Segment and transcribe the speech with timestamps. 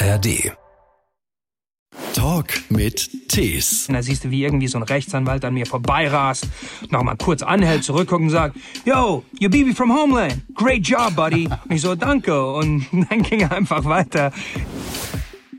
[0.00, 0.52] ARD.
[2.14, 3.88] Talk mit Tees.
[3.90, 6.46] Da siehst du, wie irgendwie so ein Rechtsanwalt an mir vorbeirast,
[6.90, 10.42] nochmal kurz anhält, zurückguckt und sagt, Yo, you Bibi from Homeland.
[10.54, 11.48] Great job, buddy.
[11.48, 12.52] Und ich so, danke.
[12.52, 14.32] Und dann ging er einfach weiter.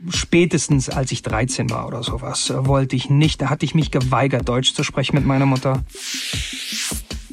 [0.08, 4.48] Spätestens als ich 13 war oder sowas, wollte ich nicht, da hatte ich mich geweigert,
[4.48, 5.84] Deutsch zu sprechen mit meiner Mutter.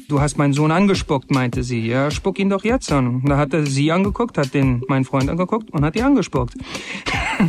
[0.08, 1.86] Du hast meinen Sohn angespuckt, meinte sie.
[1.86, 3.22] Ja, spuck ihn doch jetzt an.
[3.26, 6.54] Da hat er sie angeguckt, hat den meinen Freund angeguckt und hat die angespuckt.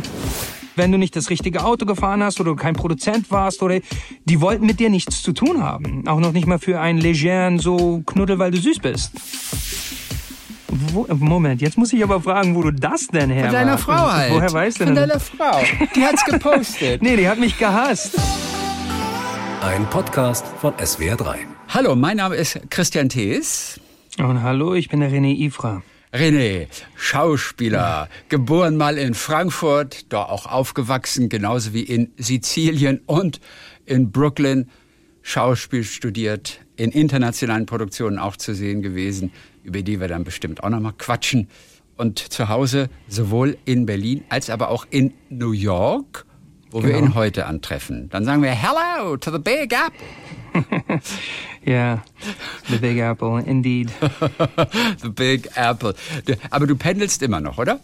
[0.76, 3.80] Wenn du nicht das richtige Auto gefahren hast oder du kein Produzent warst oder
[4.26, 6.06] die wollten mit dir nichts zu tun haben.
[6.06, 9.12] Auch noch nicht mal für einen legeren so Knuddel, weil du süß bist.
[10.68, 13.82] Wo, Moment, jetzt muss ich aber fragen, wo du das denn her Von deiner hast.
[13.84, 14.32] Frau halt.
[14.34, 15.08] Woher weißt du Von denn?
[15.08, 15.60] deiner Frau.
[15.96, 17.00] Die hat's gepostet.
[17.02, 18.18] Nee, die hat mich gehasst.
[19.62, 21.36] Ein Podcast von SWR3.
[21.72, 23.80] Hallo, mein Name ist Christian Thees.
[24.18, 25.82] Und hallo, ich bin der René Ifra.
[26.12, 33.40] René, Schauspieler, geboren mal in Frankfurt, da auch aufgewachsen, genauso wie in Sizilien und
[33.86, 34.68] in Brooklyn.
[35.22, 39.30] Schauspiel studiert, in internationalen Produktionen auch zu sehen gewesen,
[39.62, 41.48] über die wir dann bestimmt auch nochmal quatschen.
[41.96, 46.24] Und zu Hause sowohl in Berlin als aber auch in New York,
[46.70, 47.06] wo wir Genau.
[47.08, 48.08] ihn heute antreffen.
[48.08, 49.92] Dann sagen wir Hello to the Big Apple.
[51.64, 52.02] Ja,
[52.68, 53.90] the Big Apple, indeed.
[55.02, 55.94] the Big Apple.
[56.50, 57.80] Aber du pendelst immer noch, oder?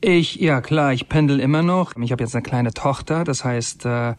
[0.00, 1.96] Ich, ja klar, ich pendel immer noch.
[1.96, 4.14] Ich habe jetzt eine kleine Tochter, das heißt, äh,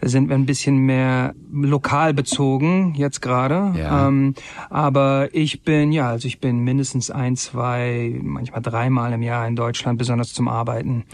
[0.00, 3.78] da sind wir ein bisschen mehr lokal bezogen jetzt gerade.
[3.78, 4.08] Ja.
[4.08, 4.34] Ähm,
[4.70, 9.56] aber ich bin, ja, also ich bin mindestens ein, zwei, manchmal dreimal im Jahr in
[9.56, 11.04] Deutschland, besonders zum Arbeiten.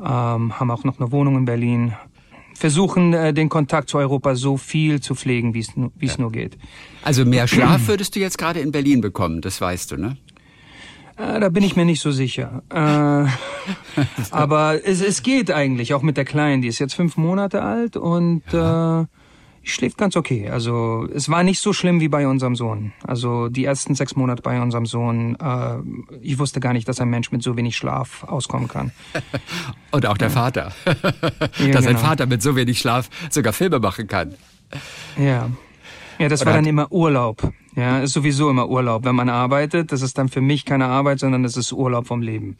[0.00, 1.94] Ähm, haben auch noch eine Wohnung in Berlin.
[2.54, 6.56] Versuchen äh, den Kontakt zu Europa so viel zu pflegen, wie es es nur geht.
[7.02, 10.16] Also mehr Schlaf würdest du jetzt gerade in Berlin bekommen, das weißt du, ne?
[11.16, 12.62] Äh, da bin ich mir nicht so sicher.
[12.70, 13.28] Äh,
[14.30, 16.62] aber es, es geht eigentlich, auch mit der Kleinen.
[16.62, 19.04] Die ist jetzt fünf Monate alt und äh,
[19.64, 20.48] schläft ganz okay.
[20.48, 22.92] Also es war nicht so schlimm wie bei unserem Sohn.
[23.02, 25.76] Also die ersten sechs Monate bei unserem Sohn, äh,
[26.20, 28.92] ich wusste gar nicht, dass ein Mensch mit so wenig Schlaf auskommen kann.
[29.90, 30.72] Und auch der Vater.
[31.58, 32.06] Ja, Dass ein genau.
[32.06, 34.34] Vater mit so wenig Schlaf sogar Filme machen kann.
[35.16, 35.50] Ja.
[36.18, 37.52] Ja, das Oder war dann immer Urlaub.
[37.76, 39.04] Ja, ist sowieso immer Urlaub.
[39.04, 42.22] Wenn man arbeitet, das ist dann für mich keine Arbeit, sondern das ist Urlaub vom
[42.22, 42.56] Leben.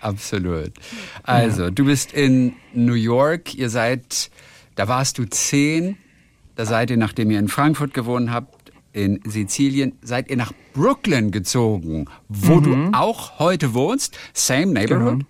[0.00, 0.72] Absolut.
[1.22, 4.30] Also, du bist in New York, ihr seid,
[4.74, 5.96] da warst du zehn,
[6.56, 11.30] da seid ihr, nachdem ihr in Frankfurt gewohnt habt, in Sizilien, seid ihr nach Brooklyn
[11.30, 14.18] gezogen, wo du auch heute wohnst.
[14.32, 15.24] Same neighborhood?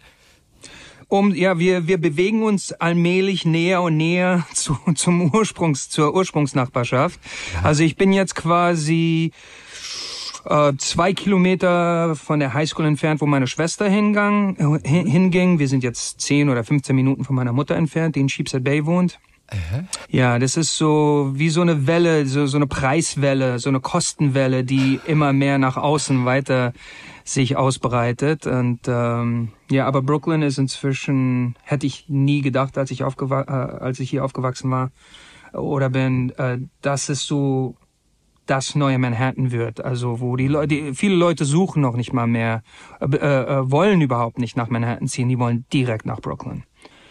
[1.09, 7.21] Um, ja, wir, wir bewegen uns allmählich näher und näher zu, zum Ursprungs, zur Ursprungsnachbarschaft.
[7.63, 9.33] Also ich bin jetzt quasi
[10.45, 15.59] äh, zwei Kilometer von der Highschool entfernt, wo meine Schwester hingang, äh, hin- hinging.
[15.59, 18.85] Wir sind jetzt zehn oder 15 Minuten von meiner Mutter entfernt, die in Sheepshead Bay
[18.87, 19.19] wohnt.
[20.09, 24.65] Ja, das ist so wie so eine Welle, so, so eine Preiswelle, so eine Kostenwelle,
[24.65, 26.73] die immer mehr nach außen weiter
[27.25, 28.47] sich ausbreitet.
[28.47, 33.83] Und ähm, ja, aber Brooklyn ist inzwischen, hätte ich nie gedacht, als ich, aufgewa äh,
[33.83, 34.91] als ich hier aufgewachsen war
[35.53, 37.77] oder bin, äh, dass es so
[38.47, 39.85] das neue Manhattan wird.
[39.85, 42.63] Also wo die Leute, viele Leute suchen noch nicht mal mehr,
[43.01, 46.63] äh, äh, wollen überhaupt nicht nach Manhattan ziehen, die wollen direkt nach Brooklyn.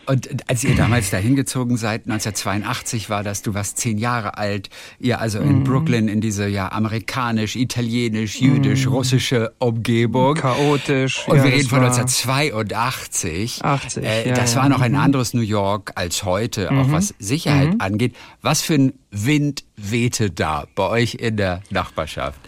[0.08, 4.70] Und als ihr damals dahin gezogen seid, 1982 war das, du warst zehn Jahre alt,
[5.00, 5.50] ihr also Mhm.
[5.50, 10.36] in Brooklyn in diese ja amerikanisch, italienisch, jüdisch, russische Umgebung.
[10.36, 11.28] Chaotisch.
[11.28, 13.64] Und ja, wir reden von war- 1982.
[13.64, 14.62] 80, Äh, ja, das ja.
[14.62, 15.00] war noch ein Mhm.
[15.00, 18.16] anderes New York als heute, auch was Sicherheit angeht.
[18.42, 22.40] Was für ein Wind wehte da bei euch in der Nachbarschaft?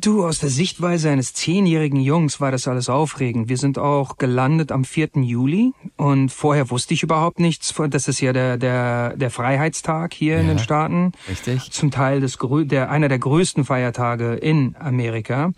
[0.00, 3.48] Du, aus der Sichtweise eines zehnjährigen Jungs war das alles aufregend.
[3.48, 5.10] Wir sind auch gelandet am 4.
[5.16, 7.72] Juli und vorher wusste ich überhaupt nichts.
[7.90, 11.12] Das ist ja der, der, der Freiheitstag hier in den Staaten.
[11.28, 11.70] Richtig.
[11.70, 15.52] Zum Teil des, der, einer der größten Feiertage in Amerika.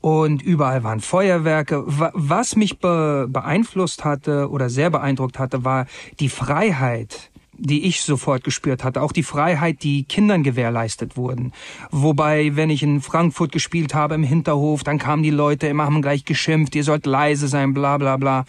[0.00, 1.82] Und überall waren Feuerwerke.
[1.86, 5.86] Wa- Was mich be beeinflusst hatte oder sehr beeindruckt hatte, war
[6.20, 7.29] die Freiheit
[7.60, 11.52] die ich sofort gespürt hatte, auch die Freiheit, die Kindern gewährleistet wurden.
[11.90, 16.02] Wobei, wenn ich in Frankfurt gespielt habe im Hinterhof, dann kamen die Leute immer, haben
[16.02, 18.44] gleich geschimpft, ihr sollt leise sein, bla bla bla.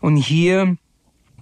[0.00, 0.76] Und hier,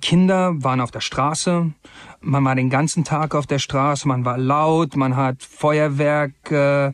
[0.01, 1.73] Kinder waren auf der Straße,
[2.21, 6.93] man war den ganzen Tag auf der Straße, man war laut, man hat Feuerwerk äh,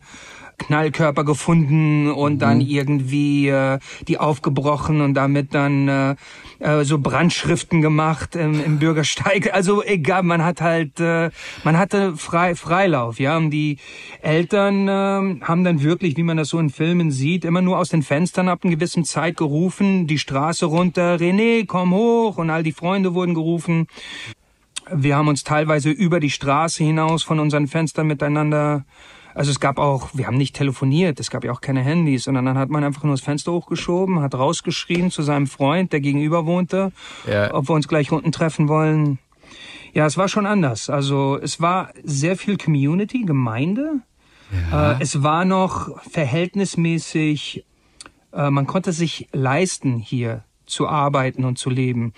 [0.60, 2.38] Knallkörper gefunden und mhm.
[2.38, 6.14] dann irgendwie äh, die aufgebrochen und damit dann äh,
[6.60, 9.50] äh, so Brandschriften gemacht im, im Bürgersteig.
[9.60, 11.30] Also egal, man hat halt, äh,
[11.64, 13.36] man hatte frei, Freilauf, ja.
[13.36, 13.78] Und die
[14.22, 17.88] Eltern äh, haben dann wirklich, wie man das so in Filmen sieht, immer nur aus
[17.88, 22.62] den Fenstern ab einer gewissen Zeit gerufen, die Straße runter, René, komm hoch und all
[22.62, 23.86] die Freunde wurden gerufen.
[24.92, 28.84] Wir haben uns teilweise über die Straße hinaus von unseren Fenstern miteinander
[29.34, 32.46] also es gab auch, wir haben nicht telefoniert, es gab ja auch keine Handys, sondern
[32.46, 36.46] dann hat man einfach nur das Fenster hochgeschoben, hat rausgeschrien zu seinem Freund, der gegenüber
[36.46, 36.92] wohnte,
[37.28, 37.52] ja.
[37.54, 39.18] ob wir uns gleich unten treffen wollen.
[39.92, 40.88] Ja, es war schon anders.
[40.88, 44.00] Also es war sehr viel Community, Gemeinde.
[44.70, 44.92] Ja.
[44.92, 47.64] Äh, es war noch verhältnismäßig,
[48.32, 52.12] äh, man konnte sich leisten hier zu arbeiten und zu leben.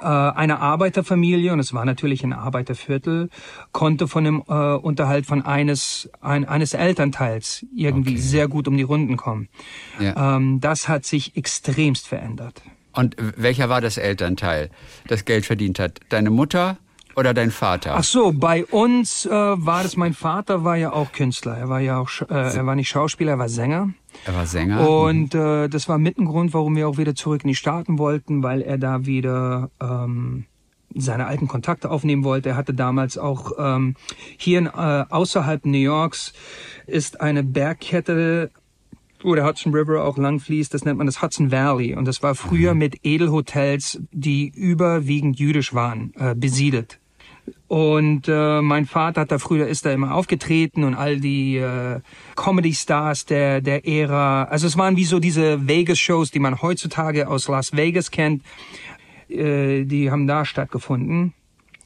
[0.00, 3.28] Äh, eine Arbeiterfamilie, und es war natürlich ein Arbeiterviertel,
[3.72, 8.20] konnte von dem äh, Unterhalt von eines, ein, eines Elternteils irgendwie okay.
[8.20, 9.48] sehr gut um die Runden kommen.
[9.98, 10.36] Ja.
[10.36, 12.62] Ähm, das hat sich extremst verändert.
[12.92, 14.70] Und welcher war das Elternteil,
[15.06, 16.00] das Geld verdient hat?
[16.08, 16.78] Deine Mutter?
[17.16, 17.94] Oder dein Vater?
[17.96, 21.56] Ach so, bei uns äh, war das, mein Vater war ja auch Künstler.
[21.56, 23.90] Er war ja auch, äh, er war nicht Schauspieler, er war Sänger.
[24.24, 24.88] Er war Sänger.
[24.88, 27.98] Und äh, das war mit ein Grund, warum wir auch wieder zurück in die Staaten
[27.98, 30.44] wollten, weil er da wieder ähm,
[30.94, 32.50] seine alten Kontakte aufnehmen wollte.
[32.50, 33.94] Er hatte damals auch ähm,
[34.36, 34.70] hier in, äh,
[35.08, 36.32] außerhalb New Yorks
[36.86, 38.50] ist eine Bergkette
[39.22, 41.94] wo der Hudson River auch lang fließt, das nennt man das Hudson Valley.
[41.94, 42.78] Und das war früher mhm.
[42.78, 46.99] mit Edelhotels, die überwiegend jüdisch waren, äh, besiedelt.
[47.68, 52.00] Und äh, mein Vater hat da früher ist da immer aufgetreten und all die äh,
[52.36, 54.44] Comedy Stars der der Ära.
[54.44, 58.42] Also es waren wie so diese Vegas Shows, die man heutzutage aus Las Vegas kennt.
[59.28, 61.34] Äh, die haben da stattgefunden.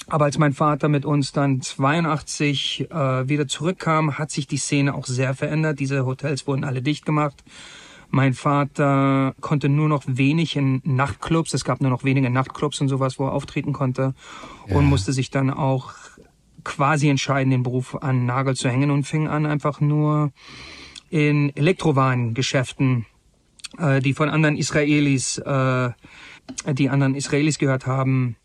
[0.07, 4.95] Aber als mein Vater mit uns dann 82 äh, wieder zurückkam, hat sich die Szene
[4.95, 5.81] auch sehr verändert.
[5.81, 7.43] Diese Hotels wurden alle dicht gemacht.
[8.11, 12.89] Mein Vater konnte nur noch wenig in Nachtclubs, es gab nur noch wenige Nachtclubs und
[12.89, 14.15] sowas, wo er auftreten konnte
[14.69, 14.77] ja.
[14.77, 15.93] und musste sich dann auch
[16.65, 20.33] quasi entscheiden, den Beruf an Nagel zu hängen und fing an einfach nur
[21.11, 23.07] in Elektrowarengeschäften,
[23.79, 25.91] äh, die von anderen Israelis, äh,
[26.73, 28.37] die anderen Israelis gehört haben,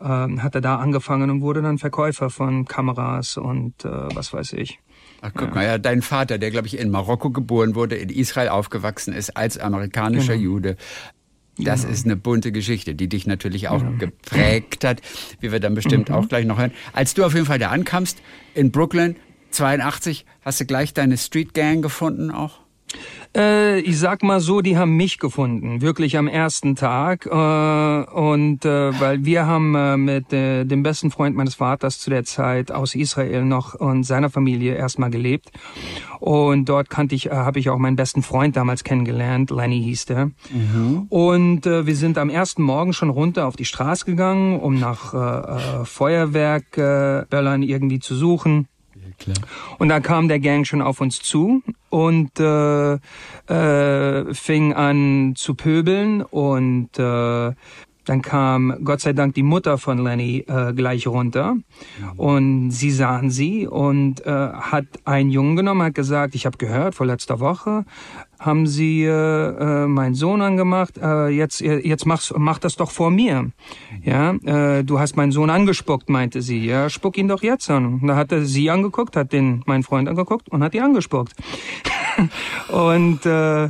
[0.00, 4.54] äh, hat er da angefangen und wurde dann Verkäufer von Kameras und äh, was weiß
[4.54, 4.80] ich.
[5.26, 5.54] Ach, guck ja.
[5.54, 9.38] mal, ja, dein Vater, der, glaube ich, in Marokko geboren wurde, in Israel aufgewachsen ist,
[9.38, 10.44] als amerikanischer genau.
[10.44, 10.76] Jude.
[11.56, 11.92] Das genau.
[11.94, 13.96] ist eine bunte Geschichte, die dich natürlich auch genau.
[13.96, 15.00] geprägt hat,
[15.40, 16.14] wie wir dann bestimmt mhm.
[16.16, 16.72] auch gleich noch hören.
[16.92, 18.18] Als du auf jeden Fall da ankamst
[18.52, 19.16] in Brooklyn,
[19.52, 22.58] 82, hast du gleich deine Street Gang gefunden auch?
[23.36, 27.26] Äh, ich sag mal so, die haben mich gefunden, wirklich am ersten Tag.
[27.26, 32.10] Äh, und äh, weil wir haben äh, mit äh, dem besten Freund meines Vaters zu
[32.10, 35.50] der Zeit aus Israel noch und seiner Familie erstmal gelebt.
[36.20, 40.06] Und dort kannte ich, äh, habe ich auch meinen besten Freund damals kennengelernt, Lenny hieß
[40.06, 40.26] der.
[40.26, 41.06] Mhm.
[41.08, 45.12] Und äh, wir sind am ersten Morgen schon runter auf die Straße gegangen, um nach
[45.12, 48.68] äh, äh, Feuerwerkböllern äh, irgendwie zu suchen.
[49.18, 49.36] Klar.
[49.78, 55.54] Und da kam der Gang schon auf uns zu und äh, äh, fing an zu
[55.54, 57.52] pöbeln und äh,
[58.04, 61.62] dann kam Gott sei Dank die Mutter von Lenny äh, gleich runter mhm.
[62.16, 66.94] und sie sahen sie und äh, hat einen Jungen genommen, hat gesagt, ich habe gehört
[66.94, 67.84] vor letzter Woche
[68.44, 73.10] haben sie äh, äh, meinen Sohn angemacht, äh, jetzt jetzt mach's, mach das doch vor
[73.10, 73.50] mir.
[74.02, 76.64] Ja, äh, du hast meinen Sohn angespuckt, meinte sie.
[76.64, 78.00] Ja, spuck ihn doch jetzt an.
[78.00, 81.32] Und da hat er sie angeguckt, hat den meinen Freund angeguckt und hat die angespuckt.
[82.68, 83.68] und äh,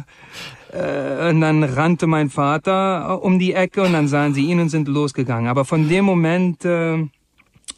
[0.75, 4.61] äh, und dann rannte mein Vater äh, um die Ecke und dann sahen sie ihn
[4.61, 5.49] und sind losgegangen.
[5.49, 7.07] Aber von dem Moment äh,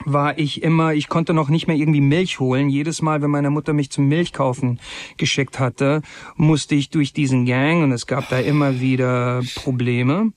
[0.04, 2.68] war ich immer, ich konnte noch nicht mehr irgendwie Milch holen.
[2.68, 4.80] Jedes Mal, wenn meine Mutter mich zum Milchkaufen
[5.16, 6.02] geschickt hatte,
[6.36, 10.32] musste ich durch diesen Gang und es gab da immer wieder Probleme.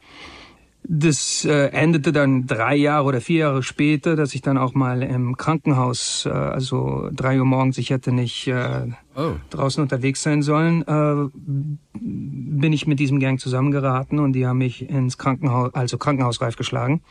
[0.84, 5.04] Das äh, endete dann drei Jahre oder vier Jahre später, dass ich dann auch mal
[5.04, 9.34] im Krankenhaus, äh, also drei Uhr morgens, ich hätte nicht äh, oh.
[9.50, 11.30] draußen unterwegs sein sollen, äh,
[11.94, 17.02] bin ich mit diesem Gang zusammengeraten und die haben mich ins Krankenhaus, also krankenhausreif geschlagen.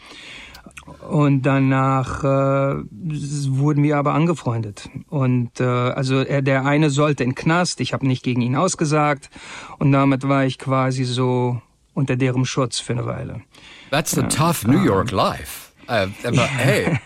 [1.08, 4.88] Und danach äh, wurden wir aber angefreundet.
[5.08, 9.30] Und äh, also er, der eine sollte in Knast, ich habe nicht gegen ihn ausgesagt.
[9.78, 11.60] Und damit war ich quasi so
[11.98, 13.42] unter deren Schutz für eine Weile.
[13.90, 15.72] That's the tough New York life.
[15.88, 16.46] Uh, aber yeah.
[16.46, 16.98] hey,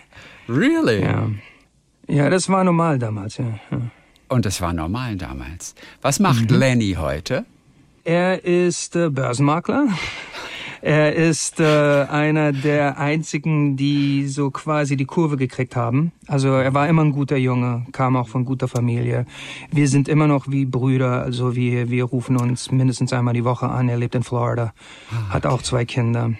[0.48, 1.02] really?
[1.02, 1.30] Ja.
[2.08, 3.58] ja, das war normal damals, ja.
[4.28, 5.74] Und das war normal damals.
[6.02, 6.58] Was macht mhm.
[6.58, 7.44] Lenny heute?
[8.04, 9.88] Er ist äh, Börsenmakler.
[10.82, 16.10] Er ist äh, einer der einzigen, die so quasi die Kurve gekriegt haben.
[16.26, 19.24] Also er war immer ein guter Junge, kam auch von guter Familie.
[19.70, 23.68] Wir sind immer noch wie Brüder, also wir, wir rufen uns mindestens einmal die Woche
[23.68, 23.88] an.
[23.88, 24.74] Er lebt in Florida,
[25.30, 26.32] hat auch zwei Kinder.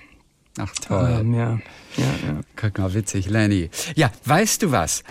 [0.59, 1.19] Ach toll.
[1.21, 1.61] Ähm, ja,
[1.97, 2.41] ja, ja.
[2.57, 3.71] Guck mal, witzig, Lenny.
[3.95, 5.05] Ja, weißt du was?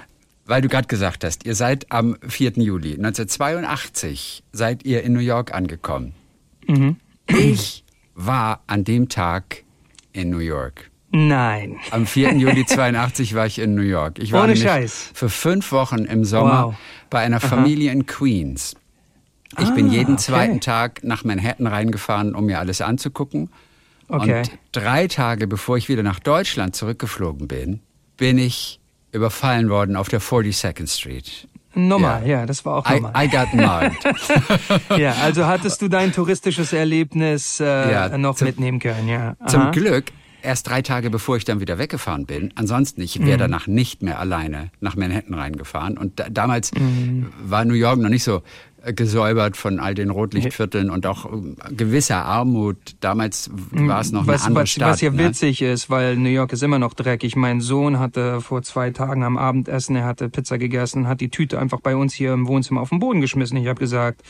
[0.45, 2.51] Weil du gerade gesagt hast, ihr seid am 4.
[2.57, 6.11] Juli 1982 seid ihr in New York angekommen.
[6.67, 6.97] Mhm.
[7.27, 7.85] Ich
[8.25, 9.63] war an dem Tag
[10.13, 10.89] in New York.
[11.11, 11.77] Nein.
[11.91, 12.33] Am 4.
[12.37, 14.19] Juli 82 war ich in New York.
[14.19, 15.09] Ich war Ohne Scheiß.
[15.13, 16.75] für fünf Wochen im Sommer Wow.
[17.09, 18.75] bei einer Familie in Queens.
[19.59, 20.23] Ich bin Ah, jeden okay.
[20.23, 23.49] zweiten Tag nach Manhattan reingefahren, um mir alles anzugucken.
[24.07, 24.39] Okay.
[24.39, 27.81] Und drei Tage bevor ich wieder nach Deutschland zurückgeflogen bin,
[28.15, 28.79] bin ich
[29.11, 31.47] überfallen worden auf der 42nd Street.
[31.73, 32.39] Normal, Ja.
[32.39, 33.13] ja, das war auch I, normal.
[33.25, 34.97] I got mugged.
[34.99, 39.35] ja, also hattest du dein touristisches Erlebnis äh, Ja, noch zum- mitnehmen können, ja.
[39.47, 39.71] Zum Aha.
[39.71, 40.05] Glück
[40.43, 42.51] erst drei Tage bevor ich dann wieder weggefahren bin.
[42.55, 45.99] Ansonsten, ich wäre danach nicht mehr alleine nach Manhattan reingefahren.
[45.99, 46.71] Und da, damals
[47.43, 48.41] war New York noch nicht so
[48.83, 52.77] gesäubert von all den Rotlichtvierteln und auch äh, gewisser Armut.
[52.99, 54.89] Damals war es noch was, eine andere was, Stadt.
[54.89, 55.19] was ja ne?
[55.19, 57.35] witzig ist, weil New York ist immer noch dreckig.
[57.35, 61.59] Mein Sohn hatte vor zwei Tagen am Abendessen, er hatte Pizza gegessen, hat die Tüte
[61.59, 63.57] einfach bei uns hier im Wohnzimmer auf den Boden geschmissen.
[63.57, 64.21] Ich habe gesagt,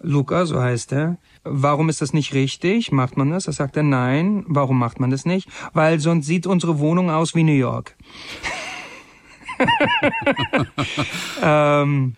[0.00, 2.92] Luca, so heißt er, warum ist das nicht richtig?
[2.92, 3.46] Macht man das?
[3.46, 4.44] Er sagte, nein.
[4.46, 5.48] Warum macht man das nicht?
[5.72, 7.96] Weil sonst sieht unsere Wohnung aus wie New York.
[11.42, 12.14] ähm,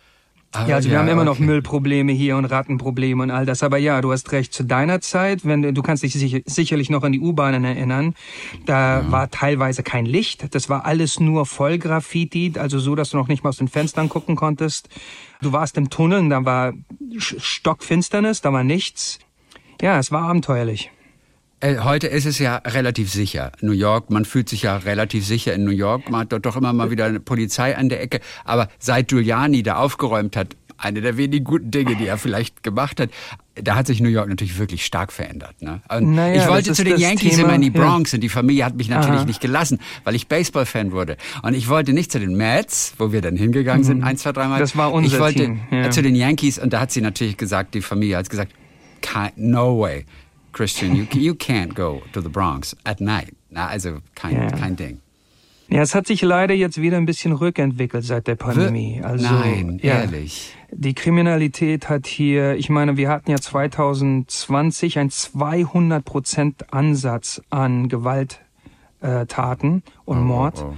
[0.53, 1.45] Aber ja, also wir haben immer noch okay.
[1.45, 3.63] Müllprobleme hier und Rattenprobleme und all das.
[3.63, 4.53] Aber ja, du hast recht.
[4.53, 8.15] Zu deiner Zeit, wenn du, du kannst dich sicher, sicherlich noch an die U-Bahnen erinnern,
[8.67, 10.53] da war teilweise kein Licht.
[10.55, 13.69] Das war alles nur voll Graffiti, also so, dass du noch nicht mal aus den
[13.69, 14.89] Fenstern gucken konntest.
[15.41, 16.73] Du warst im Tunnel, und da war
[17.17, 19.21] Stockfinsternis, da war nichts.
[19.81, 20.91] Ja, es war abenteuerlich.
[21.61, 23.53] Äh, Heute ist es ja relativ sicher.
[23.61, 26.11] New York, man fühlt sich ja relativ sicher in New York.
[26.11, 28.21] Man hat dort doch immer mal wieder eine Polizei an der Ecke.
[28.45, 33.01] Aber seit Giuliani da aufgeräumt hat, eine der wenigen guten Dinge, die er vielleicht gemacht
[33.01, 33.11] hat,
[33.55, 35.61] da hat sich New York natürlich wirklich stark verändert.
[35.61, 35.83] Ne?
[36.01, 37.85] Naja, ich wollte zu den Yankees Thema, immer in die ja.
[37.85, 39.25] Bronx und die Familie hat mich natürlich Aha.
[39.27, 41.19] nicht gelassen, weil ich Baseball-Fan wurde.
[41.43, 44.57] Und ich wollte nicht zu den Mets, wo wir dann hingegangen sind, ein, zwei, dreimal.
[44.57, 44.63] Mhm.
[44.63, 45.91] Das war unser Ich wollte Team, ja.
[45.91, 48.53] zu den Yankees und da hat sie natürlich gesagt, die Familie hat gesagt,
[49.03, 50.07] "Can't- no way.
[50.61, 53.35] Christian, you, you can't go to the Bronx at night.
[53.49, 54.51] Na, also kein, Ja.
[54.51, 55.01] kein Ding.
[55.71, 59.01] Ja, es hat sich leider jetzt wieder ein bisschen rückentwickelt seit der Pandemie.
[59.03, 60.01] Also, Nein, ja.
[60.01, 60.55] ehrlich.
[60.71, 67.89] Die Kriminalität hat hier, ich meine, wir hatten ja 2020 ein 200 Prozent Ansatz an
[67.89, 70.63] Gewalttaten äh, und Mord.
[70.63, 70.75] oh.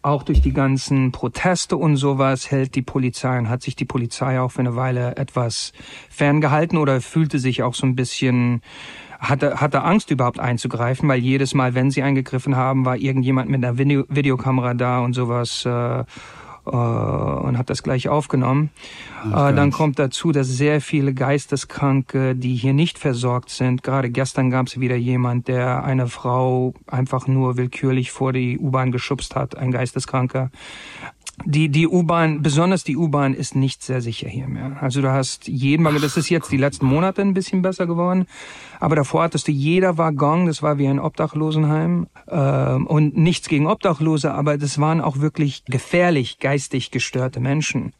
[0.00, 4.40] Auch durch die ganzen Proteste und sowas hält die Polizei und hat sich die Polizei
[4.40, 5.72] auch für eine Weile etwas
[6.08, 8.62] ferngehalten oder fühlte sich auch so ein bisschen,
[9.18, 13.64] hatte, hatte Angst überhaupt einzugreifen, weil jedes Mal, wenn sie eingegriffen haben, war irgendjemand mit
[13.64, 16.04] einer Video Videokamera da und sowas äh,
[16.68, 18.70] äh, und hat das gleich aufgenommen.
[19.50, 24.50] äh, dann kommt dazu, dass sehr viele Geisteskranke, die hier nicht versorgt sind, gerade gestern
[24.50, 29.56] gab es wieder jemand, der eine Frau einfach nur willkürlich vor die U-Bahn geschubst hat,
[29.56, 30.50] ein Geisteskranker.
[31.44, 34.76] Die, die U-Bahn, besonders die U-Bahn ist nicht sehr sicher hier mehr.
[34.80, 38.26] Also du hast jeden Mal, das ist jetzt die letzten Monate ein bisschen besser geworden,
[38.80, 43.66] aber davor hattest du jeder Waggon, das war wie ein Obdachlosenheim ähm, und nichts gegen
[43.66, 47.92] Obdachlose, aber das waren auch wirklich gefährlich geistig gestörte Menschen.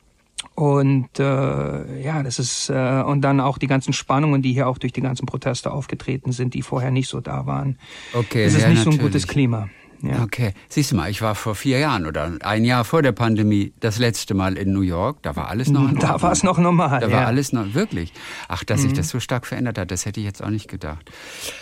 [0.54, 4.78] Und äh, ja, das ist äh, und dann auch die ganzen Spannungen, die hier auch
[4.78, 7.78] durch die ganzen Proteste aufgetreten sind, die vorher nicht so da waren.
[8.12, 9.12] Okay, es ist ja, nicht so ein natürlich.
[9.12, 9.68] gutes Klima.
[10.02, 10.22] Ja.
[10.22, 13.72] Okay, siehst du mal, ich war vor vier Jahren oder ein Jahr vor der Pandemie
[13.80, 15.22] das letzte Mal in New York.
[15.22, 17.00] Da war alles noch in Da war es noch normal.
[17.00, 17.16] Da ja.
[17.16, 18.12] war alles noch, wirklich.
[18.46, 21.10] Ach, dass sich das so stark verändert hat, das hätte ich jetzt auch nicht gedacht.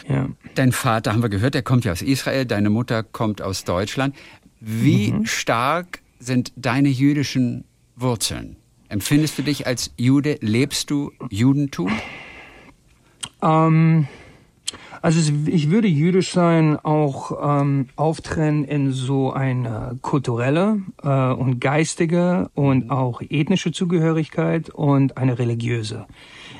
[0.08, 0.28] ja.
[0.54, 4.14] Dein Vater, haben wir gehört, der kommt ja aus Israel, deine Mutter kommt aus Deutschland.
[4.60, 5.26] Wie Mhm.
[5.26, 7.64] stark sind deine jüdischen
[7.94, 8.56] Wurzeln?
[8.88, 10.38] Empfindest du dich als Jude?
[10.40, 11.90] Lebst du Judentum?
[13.42, 14.06] Ähm,
[15.02, 22.50] also ich würde jüdisch sein auch ähm, auftrennen in so eine kulturelle äh, und geistige
[22.54, 26.06] und auch ethnische Zugehörigkeit und eine religiöse.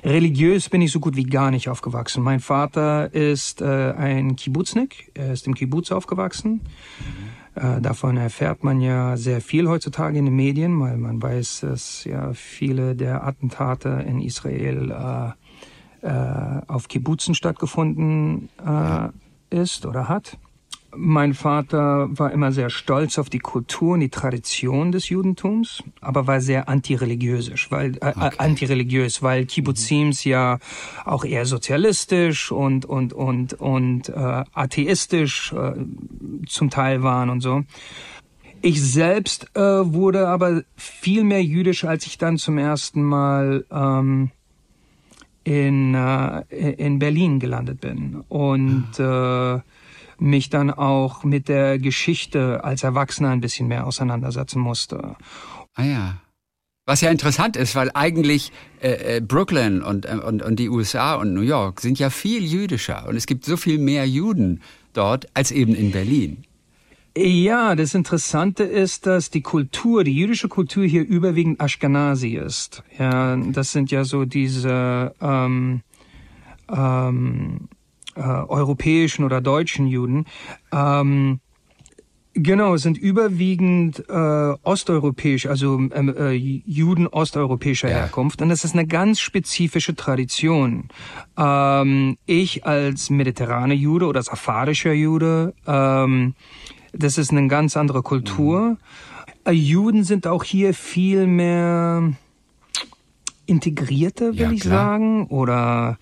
[0.05, 2.23] Religiös bin ich so gut wie gar nicht aufgewachsen.
[2.23, 6.61] Mein Vater ist äh, ein Kibbutznik, er ist im Kibbutz aufgewachsen.
[7.57, 12.05] Äh, davon erfährt man ja sehr viel heutzutage in den Medien, weil man weiß, dass
[12.05, 15.46] ja viele der Attentate in Israel äh,
[16.07, 19.09] äh, auf Kibbutzen stattgefunden äh,
[19.51, 20.39] ist oder hat.
[20.99, 26.27] mein Vater war immer sehr stolz auf die Kultur und die Tradition des Judentums, aber
[26.27, 28.37] war sehr antireligiös, weil äh, okay.
[28.39, 30.59] antireligiös, weil Kibbuzims ja
[31.05, 35.75] auch eher sozialistisch und und und und äh, atheistisch äh,
[36.49, 37.63] zum Teil waren und so.
[38.63, 44.31] Ich selbst äh, wurde aber viel mehr jüdisch, als ich dann zum ersten Mal ähm,
[45.47, 46.41] in, äh,
[46.73, 49.61] in Berlin gelandet bin und äh,
[50.19, 55.15] mich dann auch mit der Geschichte als Erwachsener ein bisschen mehr auseinandersetzen musste.
[55.75, 56.17] Ah ja.
[56.85, 58.51] Was ja interessant ist, weil eigentlich
[58.81, 62.45] äh, äh Brooklyn und, äh, und, und die USA und New York sind ja viel
[62.45, 64.63] jüdischer und es gibt so viel mehr Juden
[64.95, 66.45] dort als eben in Berlin.
[67.17, 72.83] Ja, das Interessante ist, dass die Kultur, die jüdische Kultur hier überwiegend Ashkenazi ist.
[72.99, 75.81] Ja, das sind ja so diese ähm,
[76.71, 77.69] ähm,
[78.17, 80.27] äh, europäischen oder deutschen Juden.
[80.73, 81.41] Ähm,
[82.39, 87.97] Genau, es sind überwiegend äh, osteuropäisch, also ähm, äh, Juden osteuropäischer ja.
[87.97, 88.43] Herkunft.
[88.43, 90.89] Und das ist eine ganz spezifische Tradition.
[91.39, 96.35] Ähm, ich als mediterraner Jude oder safarischer Jude ähm,
[96.99, 98.77] das ist eine ganz andere Kultur.
[99.47, 99.53] Mhm.
[99.53, 102.13] Juden sind auch hier viel mehr
[103.47, 105.99] integrierter, will ja, ich sagen, oder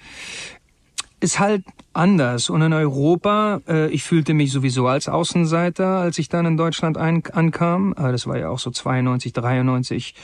[1.21, 2.51] ist halt anders.
[2.51, 6.99] Und in Europa, äh, ich fühlte mich sowieso als Außenseiter, als ich dann in Deutschland
[6.99, 7.95] ein, ankam.
[7.97, 10.15] Äh, das war ja auch so 92, 93.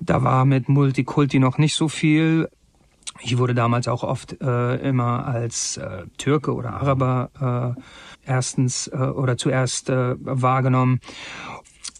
[0.00, 2.48] Da war mit Multikulti noch nicht so viel.
[3.22, 7.80] Ich wurde damals auch oft äh, immer als äh, Türke oder Araber äh,
[8.26, 11.00] erstens äh, oder zuerst äh, wahrgenommen.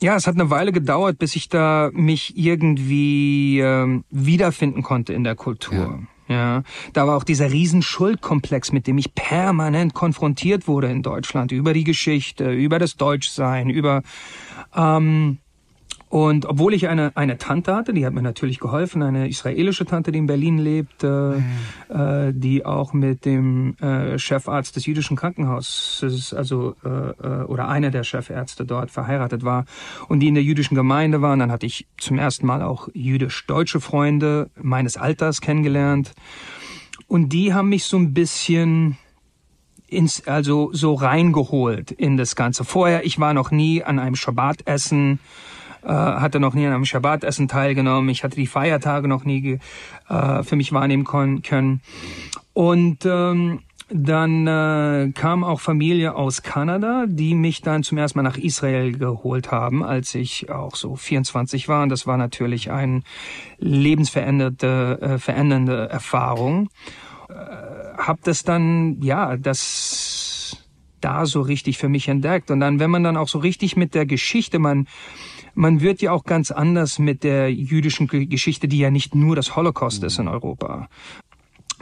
[0.03, 5.25] Ja, es hat eine Weile gedauert, bis ich da mich irgendwie äh, wiederfinden konnte in
[5.25, 6.01] der Kultur.
[6.29, 6.35] Ja.
[6.35, 6.63] ja.
[6.95, 11.85] da war auch dieser Riesenschuldkomplex, mit dem ich permanent konfrontiert wurde in Deutschland über die
[11.85, 14.03] Geschichte, über das Deutschsein, über
[14.75, 15.39] ähm,
[16.11, 20.11] und obwohl ich eine, eine Tante hatte, die hat mir natürlich geholfen, eine israelische Tante,
[20.11, 21.45] die in Berlin lebt, äh, mhm.
[21.89, 27.93] äh, die auch mit dem äh, Chefarzt des jüdischen Krankenhauses, also äh, äh, oder einer
[27.93, 29.67] der Chefärzte dort verheiratet war
[30.09, 31.39] und die in der jüdischen Gemeinde waren.
[31.39, 36.13] Dann hatte ich zum ersten Mal auch jüdisch-deutsche Freunde meines Alters kennengelernt.
[37.07, 38.99] Und die haben mich so ein bisschen
[39.87, 42.65] ins, also so reingeholt in das Ganze.
[42.65, 45.21] Vorher, ich war noch nie an einem Schabbatessen
[45.83, 48.11] äh, hatte noch nie an einem Schabbatessen teilgenommen.
[48.11, 49.59] Ich hatte die Feiertage noch nie
[50.09, 51.81] äh, für mich wahrnehmen können.
[52.53, 53.61] Und ähm,
[53.93, 58.93] dann äh, kam auch Familie aus Kanada, die mich dann zum ersten Mal nach Israel
[58.93, 61.83] geholt haben, als ich auch so 24 war.
[61.83, 63.03] Und das war natürlich eine
[63.59, 66.69] lebensveränderte, äh, verändernde Erfahrung.
[67.29, 67.35] Äh,
[67.99, 70.57] hab das dann, ja, das
[71.01, 72.51] da so richtig für mich entdeckt.
[72.51, 74.87] Und dann, wenn man dann auch so richtig mit der Geschichte, man
[75.61, 79.57] man wird ja auch ganz anders mit der jüdischen Geschichte, die ja nicht nur das
[79.57, 80.89] Holocaust ist in Europa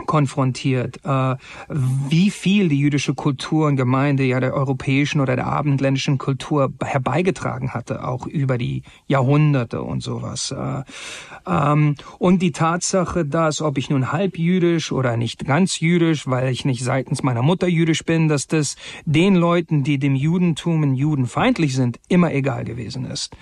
[0.06, 1.36] konfrontiert, äh,
[1.68, 7.74] wie viel die jüdische Kultur und Gemeinde ja der europäischen oder der abendländischen Kultur herbeigetragen
[7.74, 10.52] hatte, auch über die Jahrhunderte und sowas.
[10.52, 10.84] Äh,
[11.46, 16.52] ähm, und die Tatsache, dass, ob ich nun halb jüdisch oder nicht ganz jüdisch, weil
[16.52, 20.94] ich nicht seitens meiner Mutter jüdisch bin, dass das den Leuten, die dem Judentum und
[20.94, 23.36] judenfeindlich sind, immer egal gewesen ist.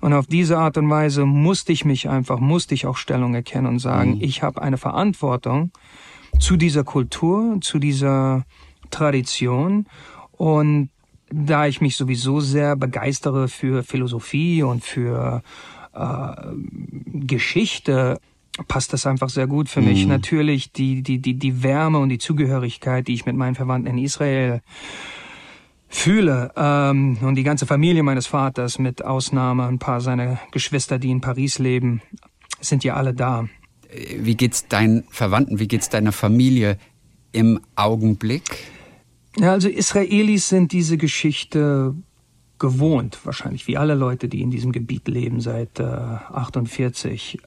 [0.00, 3.66] Und auf diese Art und Weise musste ich mich einfach, musste ich auch Stellung erkennen
[3.66, 4.22] und sagen, mhm.
[4.22, 5.72] ich habe eine Verantwortung
[6.38, 8.44] zu dieser Kultur, zu dieser
[8.90, 9.86] Tradition.
[10.32, 10.90] Und
[11.30, 15.42] da ich mich sowieso sehr begeistere für Philosophie und für
[15.94, 16.32] äh,
[17.06, 18.18] Geschichte,
[18.68, 20.04] passt das einfach sehr gut für mich.
[20.04, 20.08] Mhm.
[20.08, 23.98] Natürlich die, die, die, die Wärme und die Zugehörigkeit, die ich mit meinen Verwandten in
[23.98, 24.60] Israel
[25.90, 31.10] fühle ähm, und die ganze Familie meines Vaters mit Ausnahme ein paar seiner Geschwister, die
[31.10, 32.00] in Paris leben,
[32.60, 33.48] sind ja alle da.
[34.16, 36.78] Wie geht's deinen Verwandten, wie geht's deiner Familie
[37.32, 38.44] im Augenblick?
[39.36, 41.94] Ja, also Israelis sind diese Geschichte
[42.60, 47.38] gewohnt, wahrscheinlich wie alle Leute, die in diesem Gebiet leben seit äh, 48.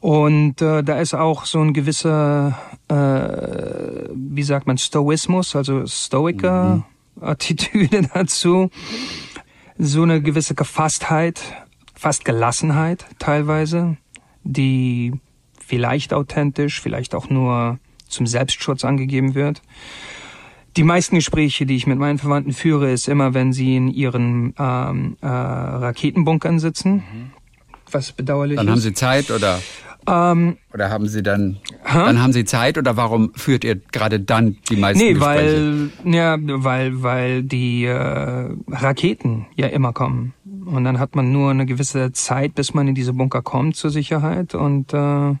[0.00, 6.76] Und äh, da ist auch so ein gewisser, äh, wie sagt man, Stoismus, also Stoiker.
[6.76, 8.70] Mhm Attitüde dazu.
[9.76, 11.40] So eine gewisse Gefasstheit,
[11.94, 13.96] fast Gelassenheit teilweise,
[14.44, 15.12] die
[15.58, 19.62] vielleicht authentisch, vielleicht auch nur zum Selbstschutz angegeben wird.
[20.76, 24.54] Die meisten Gespräche, die ich mit meinen Verwandten führe, ist immer, wenn sie in ihren
[24.58, 26.94] ähm, äh, Raketenbunkern sitzen.
[26.94, 27.30] Mhm.
[27.90, 28.72] Was bedauerlich Dann ist.
[28.72, 29.60] haben sie Zeit oder?
[30.06, 34.56] Ähm, oder haben Sie dann, dann haben Sie Zeit oder warum führt ihr gerade dann
[34.70, 35.90] die meisten nee, Gespräche?
[36.02, 40.34] weil, ja, weil, weil die äh, Raketen ja immer kommen.
[40.66, 43.90] Und dann hat man nur eine gewisse Zeit, bis man in diese Bunker kommt zur
[43.90, 44.54] Sicherheit.
[44.54, 45.34] Und äh,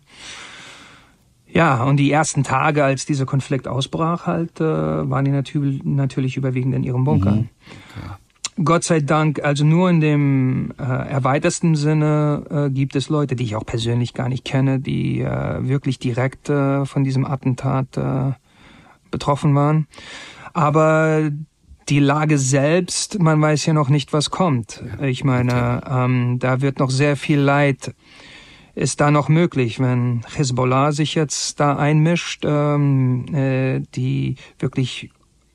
[1.46, 6.36] ja, und die ersten Tage, als dieser Konflikt ausbrach, halt, äh, waren die natürlich, natürlich
[6.36, 7.32] überwiegend in ihrem Bunker.
[7.32, 7.48] Mhm.
[7.96, 8.14] Okay.
[8.62, 13.44] Gott sei Dank, also nur in dem äh, erweitersten Sinne äh, gibt es Leute, die
[13.44, 18.32] ich auch persönlich gar nicht kenne, die äh, wirklich direkt äh, von diesem Attentat äh,
[19.10, 19.88] betroffen waren.
[20.52, 21.30] Aber
[21.88, 24.82] die Lage selbst, man weiß ja noch nicht, was kommt.
[25.02, 27.92] Ich meine, ähm, da wird noch sehr viel Leid
[28.74, 35.10] ist da noch möglich, wenn Hezbollah sich jetzt da einmischt, ähm, äh, die wirklich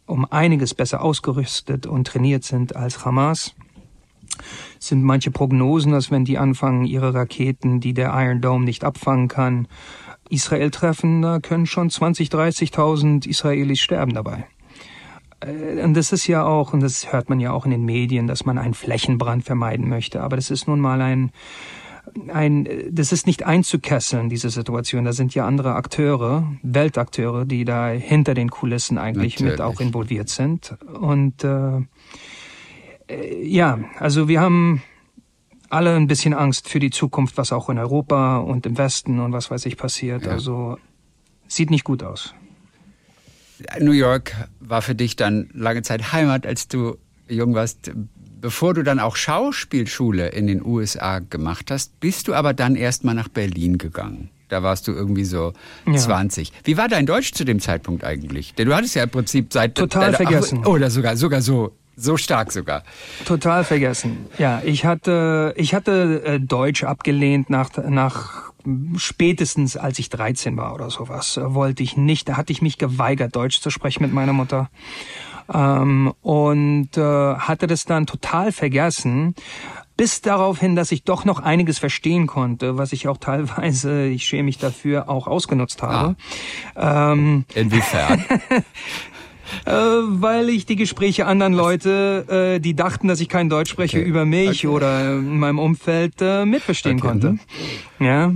[0.09, 3.55] um einiges besser ausgerüstet und trainiert sind als Hamas.
[4.79, 9.27] Sind manche Prognosen, dass wenn die anfangen, ihre Raketen, die der Iron Dome nicht abfangen
[9.27, 9.67] kann,
[10.29, 14.45] Israel treffen, da können schon 20, 30.000 Israelis sterben dabei.
[15.39, 18.27] Äh, und das ist ja auch, und das hört man ja auch in den Medien,
[18.27, 20.21] dass man einen Flächenbrand vermeiden möchte.
[20.21, 21.31] Aber das ist nun mal ein,
[22.27, 25.05] ein, das ist nicht einzukesseln, diese Situation.
[25.05, 29.59] Da sind ja andere Akteure, Weltakteure, die da hinter den Kulissen eigentlich Natürlich.
[29.59, 30.75] mit auch involviert sind.
[30.99, 31.81] Und äh,
[33.07, 34.81] äh, ja, also wir haben
[35.69, 39.33] alle ein bisschen Angst für die Zukunft, was auch in Europa und im Westen und
[39.33, 40.25] was weiß ich passiert.
[40.25, 40.31] Ja.
[40.31, 40.77] Also
[41.47, 42.33] sieht nicht gut aus.
[43.79, 47.91] New York war für dich dann lange Zeit Heimat, als du jung warst
[48.41, 53.15] bevor du dann auch Schauspielschule in den USA gemacht hast, bist du aber dann erstmal
[53.15, 54.29] nach Berlin gegangen.
[54.49, 55.53] Da warst du irgendwie so
[55.85, 55.95] ja.
[55.95, 56.51] 20.
[56.63, 58.55] Wie war dein Deutsch zu dem Zeitpunkt eigentlich?
[58.55, 60.65] Denn du hattest ja im Prinzip seit total vergessen.
[60.65, 62.83] Oder sogar sogar so so stark sogar.
[63.25, 64.25] Total vergessen.
[64.37, 68.49] Ja, ich hatte ich hatte äh, Deutsch abgelehnt nach nach
[68.97, 71.39] spätestens als ich 13 war oder sowas.
[71.41, 74.69] Wollte ich nicht, da hatte ich mich geweigert Deutsch zu sprechen mit meiner Mutter
[75.53, 79.35] ähm, und äh, hatte das dann total vergessen
[79.99, 84.23] bis darauf hin, dass ich doch noch einiges verstehen konnte, was ich auch teilweise, ich
[84.23, 86.15] schäme mich dafür, auch ausgenutzt habe.
[86.73, 87.11] Ah.
[87.11, 88.23] Ähm, Inwiefern?
[89.65, 93.99] äh, weil ich die Gespräche anderen Leute, äh, die dachten, dass ich kein Deutsch spreche,
[93.99, 94.07] okay.
[94.07, 94.67] über mich okay.
[94.67, 97.07] oder in meinem Umfeld äh, mitverstehen okay.
[97.07, 97.31] konnte.
[97.31, 97.39] Mhm.
[97.99, 98.31] Ja.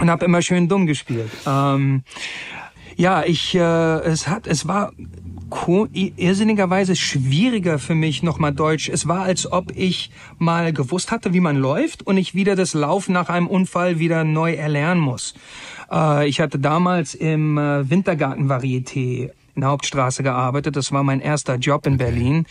[0.00, 1.30] Und habe immer schön dumm gespielt.
[1.46, 2.02] Ähm,
[2.96, 4.92] ja, ich, äh, es hat, es war
[5.92, 8.88] irrsinnigerweise schwieriger für mich nochmal Deutsch.
[8.88, 12.74] Es war, als ob ich mal gewusst hatte, wie man läuft und ich wieder das
[12.74, 15.34] Laufen nach einem Unfall wieder neu erlernen muss.
[15.90, 20.76] Äh, ich hatte damals im äh, Wintergarten-Varieté in der Hauptstraße gearbeitet.
[20.76, 22.46] Das war mein erster Job in Berlin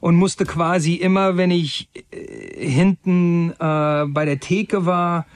[0.00, 5.26] und musste quasi immer, wenn ich äh, hinten äh, bei der Theke war,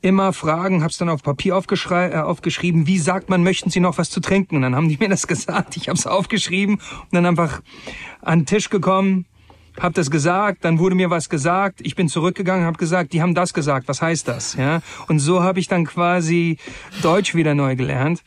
[0.00, 4.10] immer fragen, hab's dann auf Papier äh, aufgeschrieben, wie sagt man, möchten Sie noch was
[4.10, 4.56] zu trinken?
[4.56, 7.60] Und dann haben die mir das gesagt, ich hab's aufgeschrieben und dann einfach
[8.22, 9.26] an den Tisch gekommen,
[9.80, 13.34] hab das gesagt, dann wurde mir was gesagt, ich bin zurückgegangen, hab gesagt, die haben
[13.34, 14.54] das gesagt, was heißt das?
[14.54, 16.58] Ja, und so habe ich dann quasi
[17.02, 18.22] Deutsch wieder neu gelernt.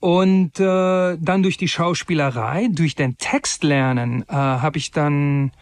[0.00, 5.52] Und äh, dann durch die Schauspielerei, durch den Textlernen, äh, habe ich dann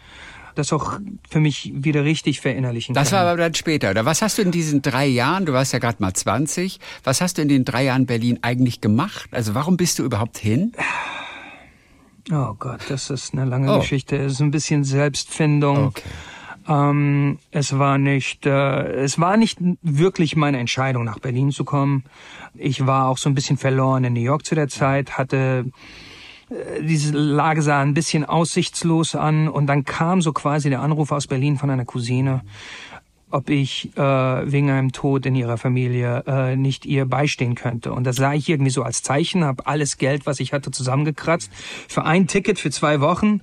[0.54, 3.18] das auch für mich wieder richtig verinnerlichen das können.
[3.18, 3.90] Das war aber dann später.
[3.90, 7.20] Oder was hast du in diesen drei Jahren, du warst ja gerade mal 20, was
[7.20, 9.28] hast du in den drei Jahren Berlin eigentlich gemacht?
[9.32, 10.72] Also warum bist du überhaupt hin?
[12.30, 13.80] Oh Gott, das ist eine lange oh.
[13.80, 14.16] Geschichte.
[14.16, 15.86] Es ist ein bisschen Selbstfindung.
[15.86, 16.02] Okay.
[16.68, 22.04] Ähm, es war nicht, äh, es war nicht wirklich meine Entscheidung, nach Berlin zu kommen.
[22.54, 25.64] Ich war auch so ein bisschen verloren in New York zu der Zeit, hatte
[26.80, 31.26] diese Lage sah ein bisschen aussichtslos an und dann kam so quasi der Anruf aus
[31.26, 32.42] Berlin von einer Cousine,
[33.30, 37.92] ob ich äh, wegen einem Tod in ihrer Familie äh, nicht ihr beistehen könnte.
[37.92, 41.50] Und das sah ich irgendwie so als Zeichen, habe alles Geld, was ich hatte, zusammengekratzt
[41.88, 43.40] für ein Ticket für zwei Wochen.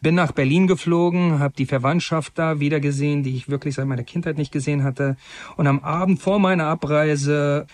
[0.00, 4.04] Bin nach Berlin geflogen, habe die Verwandtschaft da wieder gesehen, die ich wirklich seit meiner
[4.04, 5.16] Kindheit nicht gesehen hatte.
[5.56, 7.66] Und am Abend vor meiner Abreise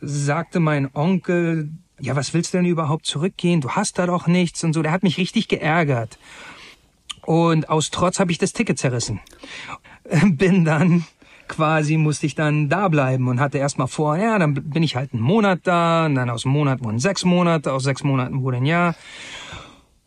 [0.00, 3.60] sagte mein Onkel, ja, was willst du denn überhaupt zurückgehen?
[3.60, 4.82] Du hast da doch nichts und so.
[4.82, 6.18] Der hat mich richtig geärgert.
[7.22, 9.20] Und aus Trotz habe ich das Ticket zerrissen.
[10.24, 11.04] Bin dann
[11.48, 15.12] quasi musste ich dann da bleiben und hatte erstmal vor, ja, dann bin ich halt
[15.12, 18.58] einen Monat da, und dann aus einem Monat wurden sechs Monate, aus sechs Monaten wurde
[18.58, 18.94] ein Jahr.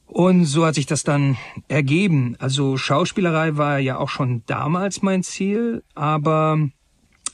[0.06, 2.36] Und so hat sich das dann ergeben.
[2.40, 6.58] Also Schauspielerei war ja auch schon damals mein Ziel, aber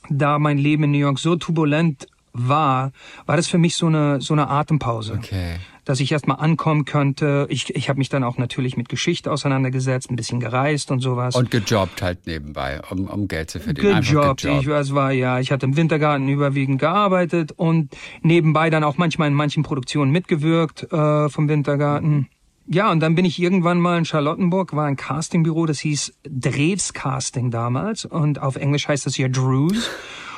[0.09, 2.91] da mein Leben in New York so turbulent war,
[3.26, 5.13] war das für mich so eine, so eine Atempause.
[5.13, 5.56] Okay.
[5.86, 7.45] dass ich erstmal ankommen könnte.
[7.50, 11.36] Ich, ich habe mich dann auch natürlich mit Geschichte auseinandergesetzt, ein bisschen gereist und sowas.
[11.36, 14.02] Und gejobbt halt nebenbei, um, um Geld zu verdienen.
[14.02, 14.41] Gejobbt.
[14.41, 14.63] gejobbt.
[14.63, 19.28] Ich, es war ja, ich hatte im Wintergarten überwiegend gearbeitet und nebenbei dann auch manchmal
[19.28, 22.30] in manchen Produktionen mitgewirkt äh, vom Wintergarten.
[22.67, 26.93] Ja, und dann bin ich irgendwann mal in Charlottenburg, war ein Castingbüro, das hieß Drews
[26.93, 29.88] Casting damals und auf Englisch heißt das ja Drews.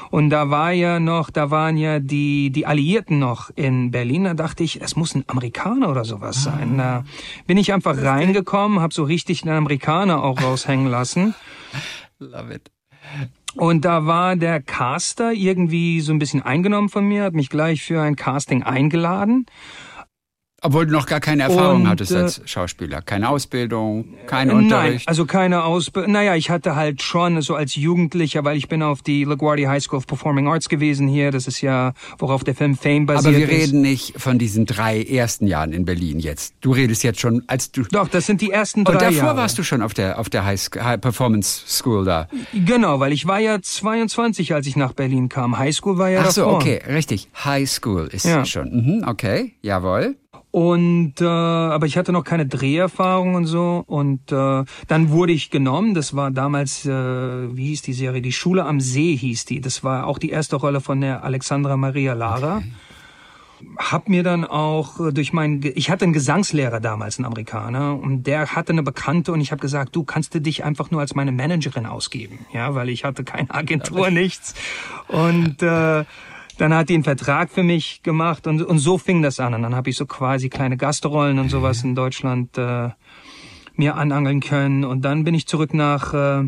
[0.10, 4.26] Und da war ja noch, da waren ja die, die Alliierten noch in Berlin.
[4.26, 6.78] Da dachte ich, es muss ein Amerikaner oder sowas sein.
[6.78, 7.04] Da
[7.46, 11.36] bin ich einfach reingekommen, habe so richtig einen Amerikaner auch raushängen lassen.
[12.20, 12.72] Love it.
[13.56, 17.82] Und da war der Caster irgendwie so ein bisschen eingenommen von mir, hat mich gleich
[17.82, 19.48] für ein Casting eingeladen.
[20.63, 23.04] Obwohl du noch gar keine Erfahrung und, hattest als äh, Schauspieler.
[23.04, 25.06] Keine Ausbildung, kein Unterricht.
[25.06, 26.12] Nein, also keine Ausbildung.
[26.13, 29.84] Naja, ich hatte halt schon so als Jugendlicher, weil ich bin auf die LaGuardia High
[29.84, 31.30] School of Performing Arts gewesen hier.
[31.30, 33.67] Das ist ja, worauf der Film Fame basiert Aber wir ist.
[33.67, 36.56] reden nicht von diesen drei ersten Jahren in Berlin jetzt.
[36.62, 37.84] Du redest jetzt schon, als du...
[37.84, 39.38] Doch, das sind die ersten drei Und davor Jahre.
[39.38, 42.28] warst du schon auf der, auf der High, High Performance School da.
[42.54, 45.60] Genau, weil ich war ja 22, als ich nach Berlin kam.
[45.60, 46.56] High School war ja Ach so, davor.
[46.56, 47.30] okay, richtig.
[47.46, 48.43] High School ist ja.
[48.43, 48.70] schon.
[48.72, 50.15] Mhm, okay, jawohl.
[50.52, 53.84] Und äh, aber ich hatte noch keine Dreherfahrung und so.
[53.86, 55.94] Und äh, dann wurde ich genommen.
[55.94, 58.22] Das war damals, äh, wie hieß die Serie?
[58.22, 59.62] Die Schule am See hieß die.
[59.62, 62.58] Das war auch die erste Rolle von der Alexandra Maria Lara.
[62.58, 62.72] Okay.
[63.78, 68.24] Hab mir dann auch äh, durch meinen, ich hatte einen Gesangslehrer damals, einen Amerikaner, und
[68.24, 71.16] der hatte eine Bekannte und ich habe gesagt, du kannst du dich einfach nur als
[71.16, 74.54] meine Managerin ausgeben, ja, weil ich hatte keine Agentur, nichts.
[75.08, 76.06] Und äh,
[76.58, 79.54] dann hat die einen Vertrag für mich gemacht und, und so fing das an.
[79.54, 82.89] Und dann habe ich so quasi kleine Gastrollen und sowas in Deutschland äh,
[83.76, 84.84] mir anangeln können.
[84.84, 86.48] Und dann bin ich zurück nach äh,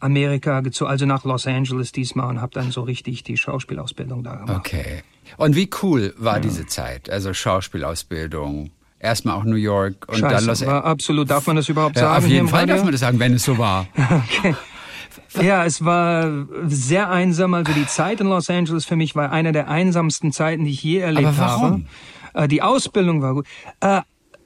[0.00, 4.58] Amerika, also nach Los Angeles diesmal und habe dann so richtig die Schauspielausbildung da gemacht.
[4.58, 5.02] Okay.
[5.36, 6.40] Und wie cool war ja.
[6.40, 7.10] diese Zeit?
[7.10, 10.84] Also Schauspielausbildung, erstmal auch New York und Scheiße, dann Los Angeles.
[10.84, 12.24] Absolut, darf man das überhaupt ja, sagen?
[12.24, 13.88] Auf jeden Fall darf man das sagen, wenn es so war.
[13.96, 14.54] okay.
[15.40, 17.54] Ja, es war sehr einsam.
[17.54, 20.82] Also die Zeit in Los Angeles für mich war eine der einsamsten Zeiten, die ich
[20.82, 21.86] je erlebt Aber warum?
[22.32, 22.44] habe.
[22.44, 23.46] Äh, die Ausbildung war gut.
[23.80, 24.02] Äh,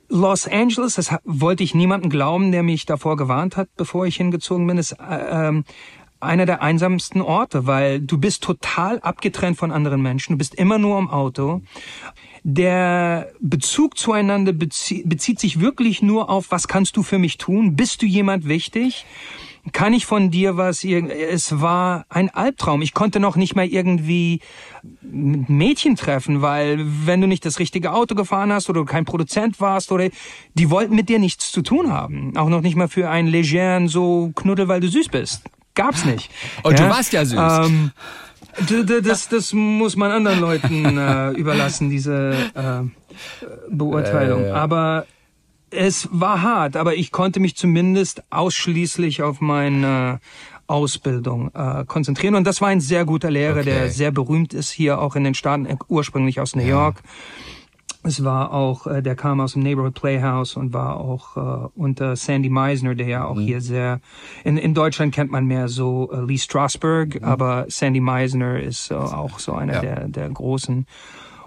[0.09, 4.67] Los Angeles, das wollte ich niemandem glauben, der mich davor gewarnt hat, bevor ich hingezogen
[4.67, 5.65] bin, ist äh, ähm,
[6.21, 10.79] einer der einsamsten Orte, weil du bist total abgetrennt von anderen Menschen, du bist immer
[10.79, 11.63] nur im Auto.
[12.45, 17.77] Der Bezug zueinander bezie bezieht sich wirklich nur auf, was kannst du für mich tun?
[17.77, 19.07] Bist du jemand wichtig?
[19.71, 20.83] Kann ich von dir was?
[20.83, 22.83] Es war ein Albtraum.
[22.83, 24.41] Ich konnte noch nicht mal irgendwie
[25.03, 29.93] Mädchen treffen, weil wenn du nicht das richtige Auto gefahren hast oder kein Produzent warst
[29.93, 30.09] oder
[30.55, 32.37] die wollten mit dir nichts zu tun haben.
[32.37, 35.45] Auch noch nicht mal für einen legeren so Knuddel, weil du süß bist.
[35.75, 36.31] Gab's nicht.
[36.65, 36.85] Und ja?
[36.85, 37.39] du warst ja süß.
[37.39, 37.93] Ähm,
[39.05, 42.83] das, das muss man anderen Leuten äh, überlassen, diese äh,
[43.71, 44.45] Beurteilung.
[44.45, 44.55] Äh, ja.
[44.55, 45.07] Aber
[45.73, 50.21] es war hart, aber ich konnte mich zumindest ausschließlich auf meine
[50.67, 52.35] Ausbildung äh, konzentrieren.
[52.35, 53.65] Und das war ein sehr guter Lehrer, okay.
[53.65, 57.03] der sehr berühmt ist hier auch in den Staaten, äh, ursprünglich aus New York.
[58.05, 62.17] Es war auch, äh, der kam aus dem Neighborhood Playhouse und war auch äh, unter
[62.17, 63.43] Sandy Meisner, der ja auch mhm.
[63.43, 64.01] hier sehr,
[64.45, 67.25] in, in Deutschland kennt man mehr so äh, Lee Strasberg, mhm.
[67.25, 69.81] aber Sandy Meisner ist äh, auch so einer ja.
[69.81, 70.87] der, der großen.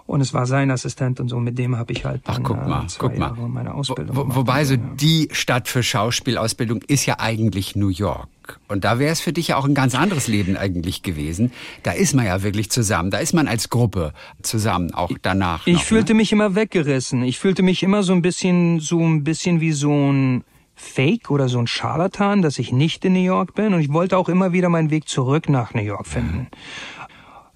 [0.07, 2.67] Und es war sein Assistent und so, mit dem habe ich halt Ach, guck äh,
[2.67, 3.27] mal, zwei guck mal.
[3.29, 4.37] Jahre meine Ausbildung Wo, gemacht.
[4.37, 4.79] Wobei so ja.
[4.99, 8.29] die Stadt für Schauspielausbildung ist ja eigentlich New York.
[8.67, 11.51] Und da wäre es für dich ja auch ein ganz anderes Leben eigentlich gewesen.
[11.81, 13.09] Da ist man ja wirklich zusammen.
[13.09, 14.13] Da ist man als Gruppe
[14.43, 15.65] zusammen, auch danach.
[15.65, 16.17] Ich noch, fühlte ne?
[16.17, 17.23] mich immer weggerissen.
[17.23, 20.43] Ich fühlte mich immer so ein bisschen, so ein bisschen wie so ein
[20.75, 23.73] Fake oder so ein Scharlatan, dass ich nicht in New York bin.
[23.73, 26.47] Und ich wollte auch immer wieder meinen Weg zurück nach New York finden.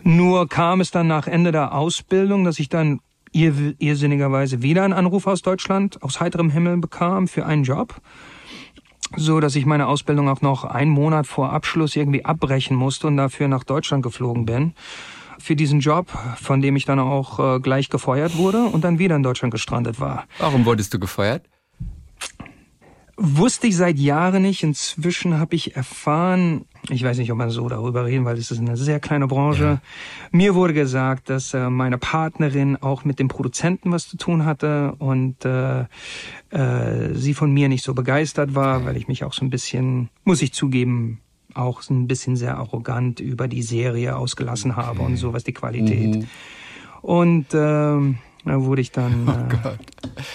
[0.03, 2.99] Nur kam es dann nach Ende der Ausbildung, dass ich dann
[3.31, 7.95] ir irrsinnigerweise wieder einen Anruf aus Deutschland aus heiterem Himmel bekam für einen Job,
[9.15, 13.17] so dass ich meine Ausbildung auch noch einen Monat vor Abschluss irgendwie abbrechen musste und
[13.17, 14.73] dafür nach Deutschland geflogen bin
[15.39, 19.15] für diesen Job, von dem ich dann auch äh, gleich gefeuert wurde und dann wieder
[19.15, 20.25] in Deutschland gestrandet war.
[20.37, 21.43] Warum wurdest du gefeuert?
[23.21, 24.63] Wusste ich seit Jahren nicht.
[24.63, 28.59] Inzwischen habe ich erfahren, ich weiß nicht, ob man so darüber reden, weil es ist
[28.59, 29.63] eine sehr kleine Branche.
[29.63, 29.81] Ja.
[30.31, 34.95] Mir wurde gesagt, dass äh, meine Partnerin auch mit dem Produzenten was zu tun hatte
[34.99, 35.81] und äh,
[36.51, 40.09] äh, sie von mir nicht so begeistert war, weil ich mich auch so ein bisschen,
[40.23, 41.19] muss ich zugeben,
[41.53, 45.11] auch so ein bisschen sehr arrogant über die Serie ausgelassen habe okay.
[45.11, 46.15] und so was die Qualität.
[46.15, 46.27] Mhm.
[47.01, 49.27] Und äh, da wurde ich dann
[49.63, 49.77] oh äh,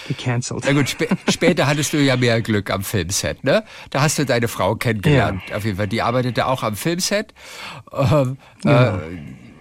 [0.07, 0.63] gecancelt.
[0.65, 3.63] Na gut, sp später hattest du ja mehr Glück am Filmset, ne?
[3.89, 5.41] Da hast du deine Frau kennengelernt.
[5.49, 5.57] Ja.
[5.57, 7.33] Auf jeden Fall, die arbeitete auch am Filmset.
[7.91, 8.97] Ähm, ja.
[8.97, 8.99] äh,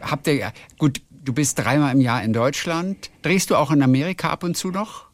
[0.02, 3.10] habt ihr, gut, du bist dreimal im Jahr in Deutschland.
[3.22, 5.04] Drehst du auch in Amerika ab und zu noch?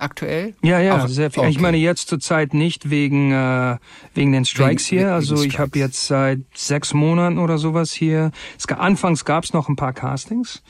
[0.00, 0.54] Aktuell?
[0.62, 1.40] Ja, ja, Auch- sehr viel.
[1.40, 1.50] okay.
[1.50, 3.78] Ich meine jetzt zurzeit nicht wegen äh,
[4.14, 5.12] wegen den Strikes Wegen- hier.
[5.12, 5.58] Also ich Strikes.
[5.58, 8.30] habe jetzt seit sechs Monaten oder sowas hier.
[8.56, 10.62] Es, anfangs gab es noch ein paar Castings.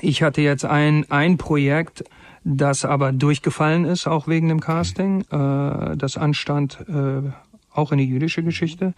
[0.00, 2.04] Ich hatte jetzt ein ein Projekt,
[2.44, 5.22] das aber durchgefallen ist, auch wegen dem Casting.
[5.30, 7.30] Äh, das anstand äh,
[7.72, 8.94] auch eine jüdische Geschichte.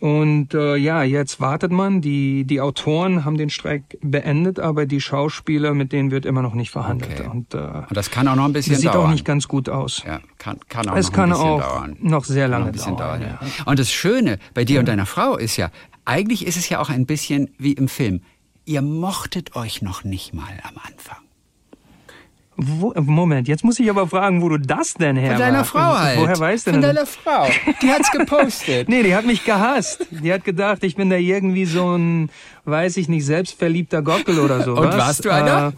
[0.00, 2.00] Und äh, ja, jetzt wartet man.
[2.00, 6.54] Die, die Autoren haben den Streik beendet, aber die Schauspieler, mit denen wird immer noch
[6.54, 7.20] nicht verhandelt.
[7.20, 7.28] Okay.
[7.28, 9.08] Und äh, Und das kann auch noch ein bisschen das sieht dauern.
[9.08, 10.02] auch nicht ganz gut aus.
[10.06, 11.96] ja, kann, kann auch Es noch kann ein bisschen auch dauern.
[12.00, 13.20] noch sehr noch lange bisschen dauern.
[13.20, 13.38] dauern.
[13.42, 13.64] ja.
[13.66, 15.68] Und das Schöne bei dir und deiner Frau ist ja,
[16.06, 18.22] eigentlich ist es ja auch ein bisschen wie im Film.
[18.70, 21.16] Ihr mochtet euch noch nicht mal am Anfang.
[22.56, 25.64] Wo, Moment, jetzt muss ich aber fragen, wo du das denn her Von deiner.
[25.64, 26.20] Frau halt.
[26.20, 26.94] Woher weißt du Von denn?
[26.94, 27.48] deiner Frau.
[27.82, 28.88] Die hat's gepostet.
[28.88, 30.06] Nee, die hat mich gehasst.
[30.12, 32.30] Die hat gedacht, ich bin da irgendwie so ein,
[32.64, 34.76] weiß ich nicht, selbstverliebter Gockel oder so.
[34.76, 35.68] Und warst du einer?
[35.68, 35.72] Äh,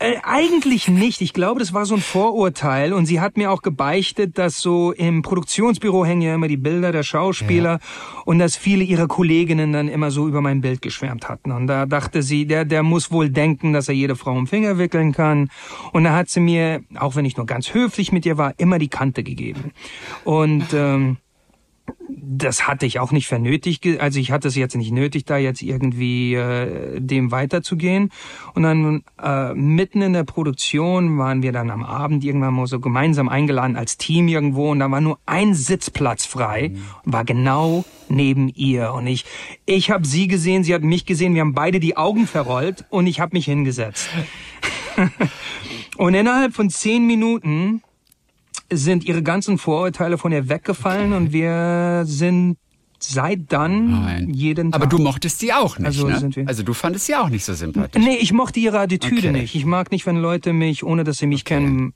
[0.00, 1.20] äh, eigentlich nicht.
[1.20, 2.92] Ich glaube, das war so ein Vorurteil.
[2.92, 6.92] Und sie hat mir auch gebeichtet, dass so im Produktionsbüro hängen ja immer die Bilder
[6.92, 7.80] der Schauspieler
[8.24, 11.50] und dass viele ihrer Kolleginnen dann immer so über mein Bild geschwärmt hatten.
[11.50, 14.78] Und da dachte sie, der, der muss wohl denken, dass er jede Frau im Finger
[14.78, 15.50] wickeln kann.
[15.92, 18.78] Und da hat sie mir, auch wenn ich nur ganz höflich mit ihr war, immer
[18.78, 19.72] die Kante gegeben.
[20.24, 21.16] Und ähm,
[22.08, 25.24] das hatte ich auch nicht für nötig, ge- also ich hatte es jetzt nicht nötig,
[25.24, 28.10] da jetzt irgendwie äh, dem weiterzugehen.
[28.54, 32.80] Und dann äh, mitten in der Produktion waren wir dann am Abend irgendwann mal so
[32.80, 36.72] gemeinsam eingeladen als Team irgendwo und da war nur ein Sitzplatz frei
[37.04, 38.92] und war genau neben ihr.
[38.92, 39.24] Und ich,
[39.66, 43.06] ich habe sie gesehen, sie hat mich gesehen, wir haben beide die Augen verrollt und
[43.06, 44.08] ich habe mich hingesetzt.
[45.96, 47.82] und innerhalb von zehn Minuten
[48.72, 52.56] sind ihre ganzen Vorurteile von ihr weggefallen und wir sind
[53.00, 54.30] seit dann Nein.
[54.34, 54.80] jeden Tag.
[54.80, 56.18] Aber du mochtest sie auch nicht, Also ne?
[56.18, 58.02] sind wir- Also du fandest sie auch nicht so sympathisch.
[58.02, 59.32] Nee, ich mochte ihre Attitüde Okay.
[59.32, 59.54] nicht.
[59.54, 61.94] Ich mag nicht, wenn Leute mich, ohne dass sie mich kennen,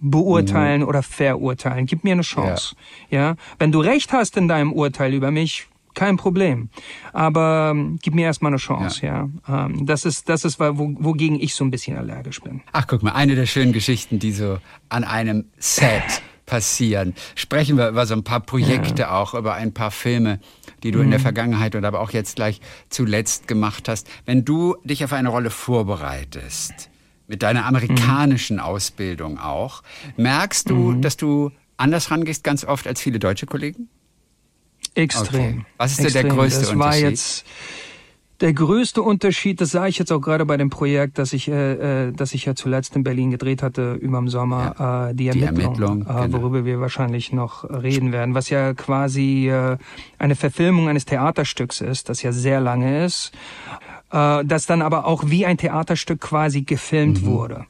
[0.00, 1.86] beurteilen oder verurteilen.
[1.86, 2.74] Gib mir eine Chance.
[3.10, 3.34] Ja.
[3.58, 5.66] Wenn du recht hast in deinem Urteil über mich,
[5.98, 6.68] kein Problem.
[7.12, 9.28] Aber ähm, gib mir erstmal eine Chance, ja.
[9.48, 12.62] Ähm, das ist, das ist, wo, wogegen ich so ein bisschen allergisch bin.
[12.72, 14.58] Ach, guck mal, eine der schönen Geschichten, die so
[14.88, 17.14] an einem Set passieren.
[17.34, 20.40] Sprechen wir über so ein paar Projekte auch, über ein paar Filme,
[20.82, 21.10] die du in Mhm.
[21.10, 24.08] der Vergangenheit und aber auch jetzt gleich zuletzt gemacht hast.
[24.24, 26.88] Wenn du dich auf eine Rolle vorbereitest,
[27.26, 29.82] mit deiner amerikanischen Ausbildung auch,
[30.16, 31.02] merkst du, Mhm.
[31.02, 33.88] dass du anders rangehst ganz oft als viele deutsche Kollegen?
[34.98, 35.60] Extrem.
[35.60, 35.66] Okay.
[35.76, 37.02] Was ist denn der größte das Unterschied?
[37.02, 37.44] War jetzt
[38.40, 42.08] der größte Unterschied, das sah ich jetzt auch gerade bei dem Projekt, das ich, äh,
[42.08, 46.02] äh, das ich ja zuletzt in Berlin gedreht hatte überm Sommer, äh, die Die Ermittlung,
[46.02, 46.40] Ermittlung, äh, genau.
[46.40, 49.76] worüber wir wahrscheinlich noch reden werden, was ja quasi äh,
[50.18, 53.32] eine Verfilmung eines Theaterstücks ist, das ja sehr lange ist,
[54.12, 57.66] äh, das dann aber auch wie ein Theaterstück quasi gefilmt wurde.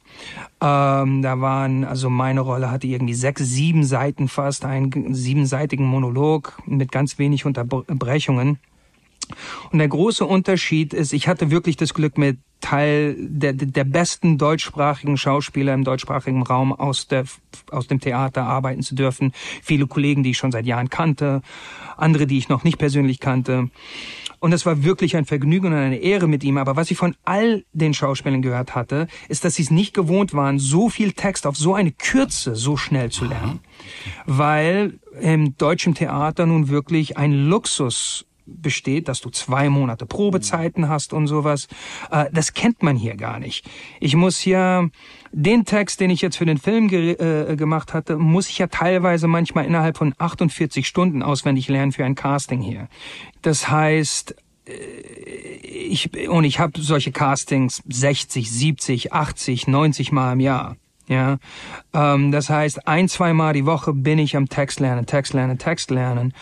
[0.61, 6.59] Ähm, da waren, also meine Rolle hatte irgendwie sechs, sieben Seiten fast, einen siebenseitigen Monolog
[6.67, 8.59] mit ganz wenig Unterbrechungen.
[9.71, 14.37] Und der große Unterschied ist, ich hatte wirklich das Glück, mit Teil der, der besten
[14.37, 17.25] deutschsprachigen Schauspieler im deutschsprachigen Raum aus, der,
[17.71, 19.33] aus dem Theater arbeiten zu dürfen.
[19.63, 21.43] Viele Kollegen, die ich schon seit Jahren kannte,
[21.97, 23.71] andere, die ich noch nicht persönlich kannte.
[24.41, 26.59] Und es war wirklich ein Vergnügen und eine Ehre mit ihm.
[26.59, 30.35] Aber was ich von all den Schauspielern gehört hatte, ist, dass sie es nicht gewohnt
[30.35, 33.61] waren, so viel Text auf so eine Kürze so schnell zu lernen.
[34.27, 41.13] Weil im deutschen Theater nun wirklich ein Luxus besteht, dass du zwei Monate Probezeiten hast
[41.13, 41.69] und sowas.
[42.11, 43.69] Äh, das kennt man hier gar nicht.
[44.01, 44.89] Ich muss ja
[45.33, 48.67] den Text, den ich jetzt für den Film ge äh, gemacht hatte, muss ich ja
[48.67, 52.89] teilweise manchmal innerhalb von 48 Stunden auswendig lernen für ein Casting hier.
[53.43, 54.35] Das heißt,
[54.67, 60.77] äh, ich und ich habe solche Castings 60, 70, 80, 90 Mal im Jahr.
[61.09, 61.39] Ja,
[61.95, 65.91] ähm, das heißt, ein, zweimal die Woche bin ich am Text lernen, Text lernen, Text
[65.91, 66.35] lernen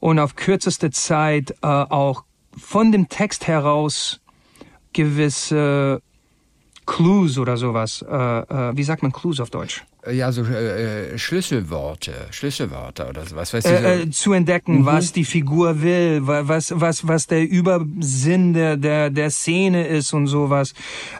[0.00, 2.24] und auf kürzeste Zeit äh, auch
[2.56, 4.20] von dem Text heraus
[4.92, 6.02] gewisse
[6.86, 8.02] Clues oder sowas.
[8.02, 9.84] Äh, äh, wie sagt man Clues auf Deutsch?
[10.10, 13.52] Ja, so äh, Schlüsselworte, Schlüsselwörter oder sowas.
[13.52, 17.26] Weißt du, so, Äh, äh, zu entdecken, was die Figur will, wa- was was was
[17.26, 20.72] der Übersinn der der der Szene ist und sowas.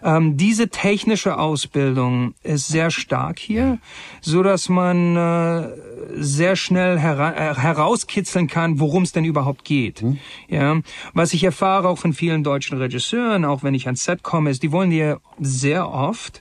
[0.03, 3.79] Ähm, diese technische Ausbildung ist sehr stark hier,
[4.23, 5.69] so dass man äh,
[6.17, 10.03] sehr schnell hera äh, herauskitzeln kann, worum es denn überhaupt geht.
[10.49, 10.81] Ja,
[11.13, 14.63] was ich erfahre auch von vielen deutschen Regisseuren, auch wenn ich ans Set komme, ist,
[14.63, 16.41] die wollen dir sehr oft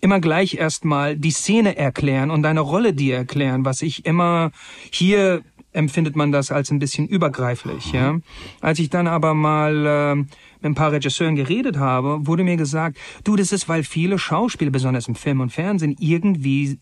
[0.00, 4.50] immer gleich erstmal die Szene erklären und deine Rolle dir erklären, was ich immer
[4.90, 7.92] hier empfindet man das als ein bisschen übergreiflich.
[7.92, 8.18] Ja?
[8.60, 10.28] Als ich dann aber mal äh, mit
[10.62, 15.08] ein paar Regisseuren geredet habe, wurde mir gesagt, du, das ist, weil viele Schauspieler, besonders
[15.08, 16.78] im Film und Fernsehen, irgendwie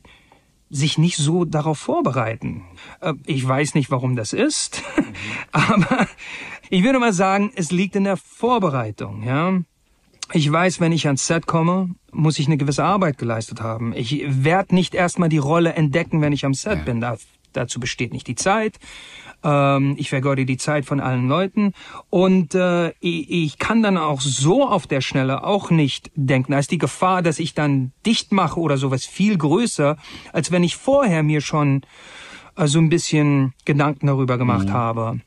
[0.70, 2.62] sich nicht so darauf vorbereiten.
[3.00, 4.82] Äh, ich weiß nicht, warum das ist,
[5.52, 6.06] aber
[6.70, 9.22] ich würde mal sagen, es liegt in der Vorbereitung.
[9.22, 9.60] Ja?
[10.32, 13.92] Ich weiß, wenn ich ans Set komme, muss ich eine gewisse Arbeit geleistet haben.
[13.94, 16.84] Ich werde nicht erstmal die Rolle entdecken, wenn ich am Set ja.
[16.84, 17.00] bin.
[17.00, 17.16] Da
[17.52, 18.78] Dazu besteht nicht die Zeit.
[19.42, 21.72] Ähm, ich vergeude die Zeit von allen Leuten.
[22.10, 26.52] Und äh, ich, kann dann auch so auf der Schnelle auch nicht denken.
[26.52, 29.96] Da ist die Gefahr, dass ich dann dicht mache oder sowas viel größer,
[30.32, 31.82] als wenn ich vorher mir schon
[32.56, 34.72] äh, so ein bisschen Gedanken darüber gemacht mhm.
[34.72, 35.20] habe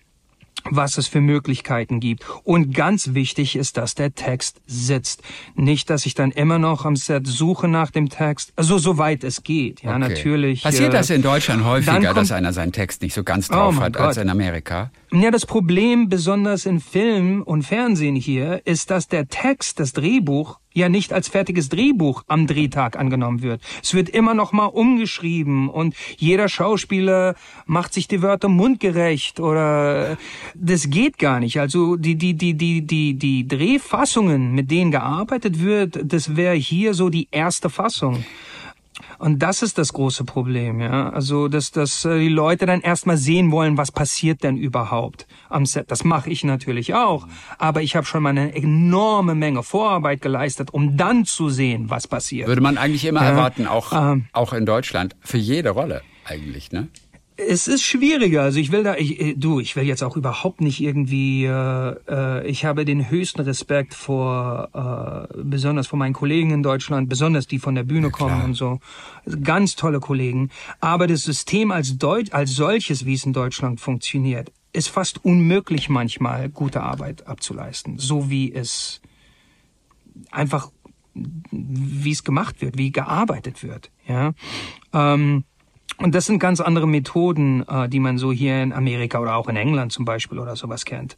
[0.69, 2.23] was es für Möglichkeiten gibt.
[2.43, 5.21] Und ganz wichtig ist, dass der Text sitzt.
[5.55, 8.53] Nicht, dass ich dann immer noch am Set suche nach dem Text.
[8.55, 9.81] Also soweit es geht.
[9.81, 9.99] Ja, okay.
[9.99, 10.63] natürlich.
[10.63, 13.81] Passiert äh, das in Deutschland häufiger, dass einer seinen Text nicht so ganz drauf oh
[13.81, 14.07] hat Gott.
[14.07, 14.91] als in Amerika?
[15.13, 20.57] Ja, das Problem, besonders in Film und Fernsehen hier, ist, dass der Text, das Drehbuch,
[20.73, 23.61] ja nicht als fertiges Drehbuch am Drehtag angenommen wird.
[23.83, 27.35] Es wird immer noch mal umgeschrieben und jeder Schauspieler
[27.65, 30.17] macht sich die Wörter mundgerecht oder
[30.55, 31.59] das geht gar nicht.
[31.59, 36.93] Also die die die die die die Drehfassungen, mit denen gearbeitet wird, das wäre hier
[36.93, 38.23] so die erste Fassung.
[39.21, 41.11] Und das ist das große Problem, ja.
[41.11, 45.67] Also, dass, dass äh, die Leute dann erstmal sehen wollen, was passiert denn überhaupt am
[45.67, 45.91] Set.
[45.91, 47.27] Das mache ich natürlich auch.
[47.59, 52.07] Aber ich habe schon mal eine enorme Menge Vorarbeit geleistet, um dann zu sehen, was
[52.07, 52.47] passiert.
[52.47, 56.71] Würde man eigentlich immer ja, erwarten, auch, ähm, auch in Deutschland, für jede Rolle eigentlich,
[56.71, 56.87] ne?
[57.47, 58.43] Es ist schwieriger.
[58.43, 61.45] Also ich will da, ich, äh, du, ich will jetzt auch überhaupt nicht irgendwie.
[61.45, 67.09] Äh, äh, ich habe den höchsten Respekt vor, äh, besonders vor meinen Kollegen in Deutschland,
[67.09, 68.79] besonders die von der Bühne ja, kommen und so.
[69.43, 70.49] Ganz tolle Kollegen.
[70.79, 75.89] Aber das System als Deut als solches, wie es in Deutschland funktioniert, ist fast unmöglich
[75.89, 79.01] manchmal gute Arbeit abzuleisten, so wie es
[80.31, 80.71] einfach
[81.13, 83.91] wie es gemacht wird, wie gearbeitet wird.
[84.07, 84.33] Ja.
[84.93, 85.43] Ähm,
[85.97, 89.47] und das sind ganz andere Methoden, äh, die man so hier in Amerika oder auch
[89.47, 91.17] in England zum Beispiel oder sowas kennt.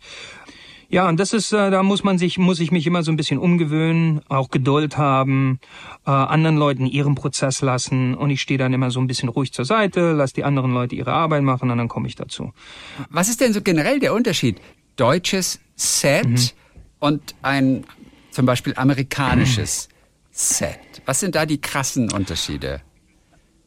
[0.93, 3.15] Ja, und das ist, äh, da muss man sich, muss ich mich immer so ein
[3.15, 5.59] bisschen umgewöhnen, auch Geduld haben,
[6.05, 9.53] äh, anderen Leuten ihren Prozess lassen und ich stehe dann immer so ein bisschen ruhig
[9.53, 12.53] zur Seite, lass die anderen Leute ihre Arbeit machen und dann komme ich dazu.
[13.09, 14.61] Was ist denn so generell der Unterschied?
[14.95, 16.37] Deutsches Set mhm.
[16.99, 17.85] und ein
[18.29, 19.89] zum Beispiel amerikanisches
[20.29, 20.79] Set.
[21.05, 22.81] Was sind da die krassen Unterschiede?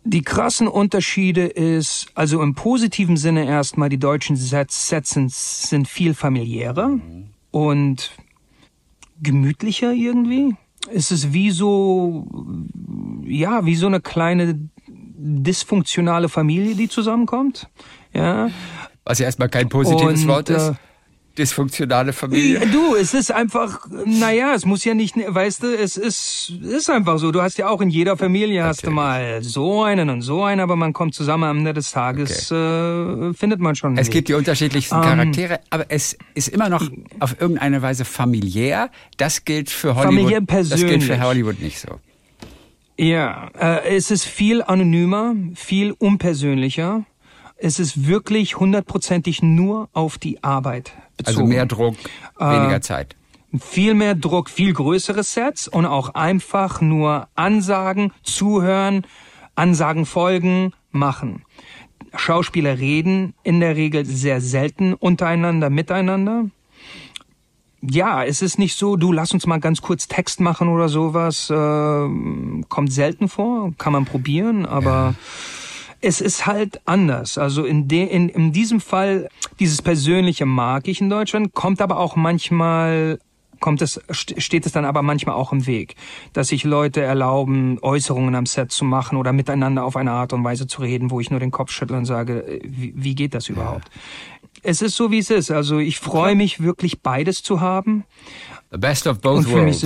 [0.08, 6.14] Die krassen Unterschiede ist, also im positiven Sinne erstmal, die deutschen Sets, sind, sind viel
[6.14, 7.30] familiärer mhm.
[7.50, 8.12] und
[9.20, 10.54] gemütlicher irgendwie.
[10.92, 12.26] Es ist wie so,
[13.24, 17.68] ja, wie so eine kleine dysfunktionale Familie, die zusammenkommt.
[18.12, 18.50] Ja.
[19.04, 20.68] Was ja erstmal kein positives und, Wort ist.
[20.68, 20.74] Äh,
[21.38, 22.60] dysfunktionale Familie?
[22.72, 27.18] Du, es ist einfach, naja, es muss ja nicht, weißt du, es ist, ist einfach
[27.18, 27.30] so.
[27.32, 28.68] Du hast ja auch in jeder Familie Natürlich.
[28.68, 31.90] hast du mal so einen und so einen, aber man kommt zusammen am Ende des
[31.92, 33.30] Tages, okay.
[33.30, 33.96] äh, findet man schon.
[33.98, 36.88] Es gibt die unterschiedlichsten ähm, Charaktere, aber es ist immer noch
[37.20, 38.90] auf irgendeine Weise familiär.
[39.16, 40.14] Das gilt für Hollywood.
[40.14, 40.82] Familiär persönlich.
[40.82, 42.00] Das gilt für Hollywood nicht so.
[42.98, 47.04] Ja, äh, es ist viel anonymer, viel unpersönlicher.
[47.58, 51.36] Es ist wirklich hundertprozentig nur auf die Arbeit bezogen.
[51.38, 51.96] Also mehr Druck,
[52.38, 53.16] weniger äh, Zeit.
[53.58, 59.06] Viel mehr Druck, viel größere Sets und auch einfach nur Ansagen, zuhören,
[59.54, 61.44] Ansagen folgen, machen.
[62.14, 66.46] Schauspieler reden in der Regel sehr selten untereinander, miteinander.
[67.82, 71.50] Ja, es ist nicht so, du lass uns mal ganz kurz Text machen oder sowas.
[71.50, 75.14] Äh, kommt selten vor, kann man probieren, aber ja
[76.00, 77.38] es ist halt anders.
[77.38, 79.28] Also in, de, in, in diesem Fall,
[79.58, 83.18] dieses Persönliche mag ich in Deutschland, kommt aber auch manchmal
[83.60, 85.96] kommt es, steht es dann aber manchmal auch im Weg,
[86.32, 90.44] dass sich Leute erlauben, Äußerungen am Set zu machen oder miteinander auf eine Art und
[90.44, 93.48] Weise zu reden, wo ich nur den Kopf schüttle und sage, wie, wie geht das
[93.48, 93.88] überhaupt?
[93.92, 94.00] Ja.
[94.62, 95.50] Es ist so, wie es ist.
[95.50, 98.04] Also ich freue mich wirklich, beides zu haben.
[98.70, 99.84] The best of both worlds.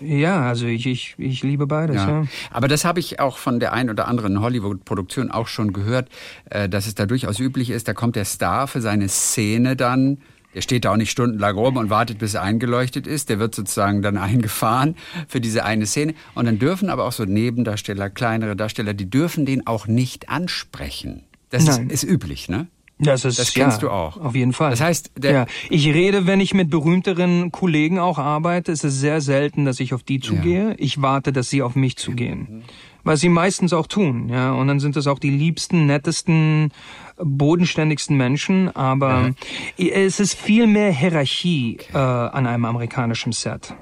[0.00, 1.96] Ja, also ich, ich, ich liebe beides.
[1.96, 2.08] Ja.
[2.08, 2.26] ja.
[2.50, 6.08] Aber das habe ich auch von der ein oder anderen Hollywood-Produktion auch schon gehört,
[6.50, 10.18] äh, dass es da durchaus üblich ist, da kommt der Star für seine Szene dann
[10.56, 13.28] der steht da auch nicht stundenlang rum und wartet, bis er eingeleuchtet ist.
[13.28, 14.96] Der wird sozusagen dann eingefahren
[15.28, 16.14] für diese eine Szene.
[16.34, 21.24] Und dann dürfen aber auch so Nebendarsteller, kleinere Darsteller, die dürfen den auch nicht ansprechen.
[21.50, 22.68] Das ist, ist, üblich, ne?
[22.98, 24.16] Das ist Das kennst ja, du auch.
[24.16, 24.70] Auf jeden Fall.
[24.70, 29.20] Das heißt, ja, ich rede, wenn ich mit berühmteren Kollegen auch arbeite, ist es sehr
[29.20, 30.74] selten, dass ich auf die zugehe.
[30.78, 32.64] Ich warte, dass sie auf mich zugehen.
[33.04, 34.52] Was sie meistens auch tun, ja.
[34.52, 36.72] Und dann sind es auch die liebsten, nettesten,
[37.18, 38.74] bodenständigsten Menschen.
[38.74, 39.32] Aber
[39.76, 43.74] es ist viel mehr Hierarchie äh, an einem amerikanischen Set.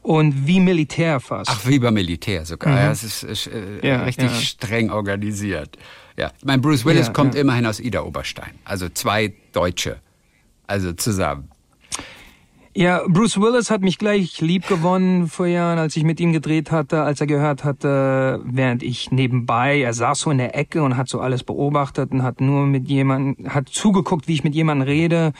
[0.00, 1.48] Und wie Militär fast.
[1.52, 2.76] Ach, wie beim Militär sogar.
[2.76, 3.78] Ja, es ist äh, Mhm.
[3.82, 4.40] Ja, richtig ja.
[4.40, 5.78] streng organisiert.
[6.16, 7.40] Ja, mein Bruce Willis Ja, kommt ja.
[7.40, 8.52] immerhin aus Ida Oberstein.
[8.64, 10.00] Also zwei Deutsche.
[10.66, 11.48] Also zusammen.
[12.74, 16.70] Ja, Bruce Willis hat mich gleich lieb gewonnen vor Jahren, als ich mit ihm gedreht
[16.70, 20.96] hatte, als er gehört hatte, während ich nebenbei, er saß so in der Ecke und
[20.96, 24.88] hat so alles beobachtet und hat nur mit jemandem, hat zugeguckt, wie ich mit jemandem
[24.88, 25.34] rede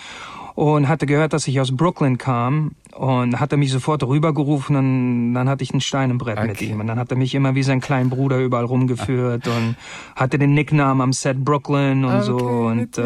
[0.54, 5.34] und hatte gehört, dass ich aus Brooklyn kam und hat er mich sofort rübergerufen und
[5.34, 6.66] dann hatte ich einen Stein im Brett mit Okay.
[6.66, 9.76] ihm und dann hat er mich immer wie sein kleinen Bruder überall rumgeführt und
[10.14, 13.02] hatte den Nicknamen am Set Brooklyn und so und äh,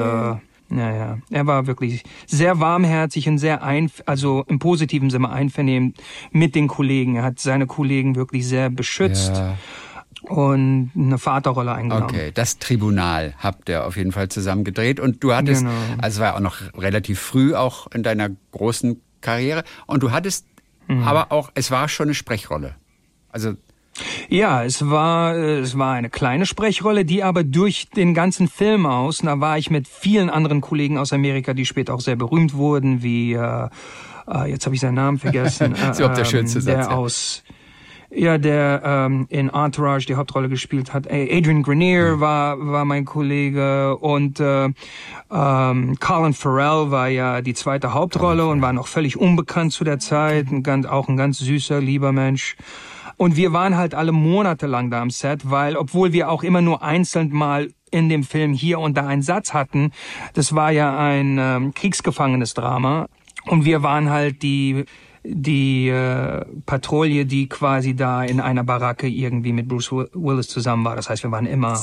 [0.68, 1.18] ja, ja.
[1.30, 5.96] Er war wirklich sehr warmherzig und sehr ein, also im positiven Sinne einvernehmend
[6.32, 7.14] mit den Kollegen.
[7.14, 9.54] Er hat seine Kollegen wirklich sehr beschützt Ja.
[10.28, 12.04] Und eine Vaterrolle eingenommen.
[12.04, 15.72] Okay, das Tribunal habt ihr auf jeden Fall zusammen gedreht und du hattest, Genau.
[15.98, 20.10] also es war ja auch noch relativ früh auch in deiner großen Karriere und du
[20.10, 20.46] hattest
[20.88, 21.02] Mhm.
[21.02, 22.76] aber auch, es war schon eine Sprechrolle.
[23.30, 23.54] Also
[24.28, 28.84] Ja, es war, äh, es war eine kleine Sprechrolle, die aber durch den ganzen Film
[28.86, 32.54] aus, da war ich mit vielen anderen Kollegen aus Amerika, die später auch sehr berühmt
[32.54, 33.68] wurden, wie, äh,
[34.28, 35.72] äh, jetzt habe ich seinen Namen vergessen.
[35.96, 36.96] Überhaupt der ähm, schönste Satz, Der ja.
[36.96, 37.42] aus,
[38.10, 41.06] ja, der ähm, in Entourage die Hauptrolle gespielt hat.
[41.10, 42.20] Adrian Grenier Mhm.
[42.20, 44.68] war, war mein Kollege und äh,
[45.30, 49.98] ähm, Colin Farrell war ja die zweite Hauptrolle und war noch völlig unbekannt zu der
[49.98, 52.56] Zeit, ein ganz, auch ein ganz süßer, lieber Mensch.
[53.16, 56.82] Und wir waren halt alle monatelang da am Set, weil obwohl wir auch immer nur
[56.82, 59.92] einzeln mal in dem Film hier und da einen Satz hatten,
[60.34, 63.06] das war ja ein ähm, kriegsgefangenes Drama
[63.46, 64.84] und wir waren halt die
[65.28, 70.84] die äh, Patrouille, die quasi da in einer Baracke irgendwie mit Bruce Will- Willis zusammen
[70.84, 70.96] war.
[70.96, 71.82] Das heißt, wir waren immer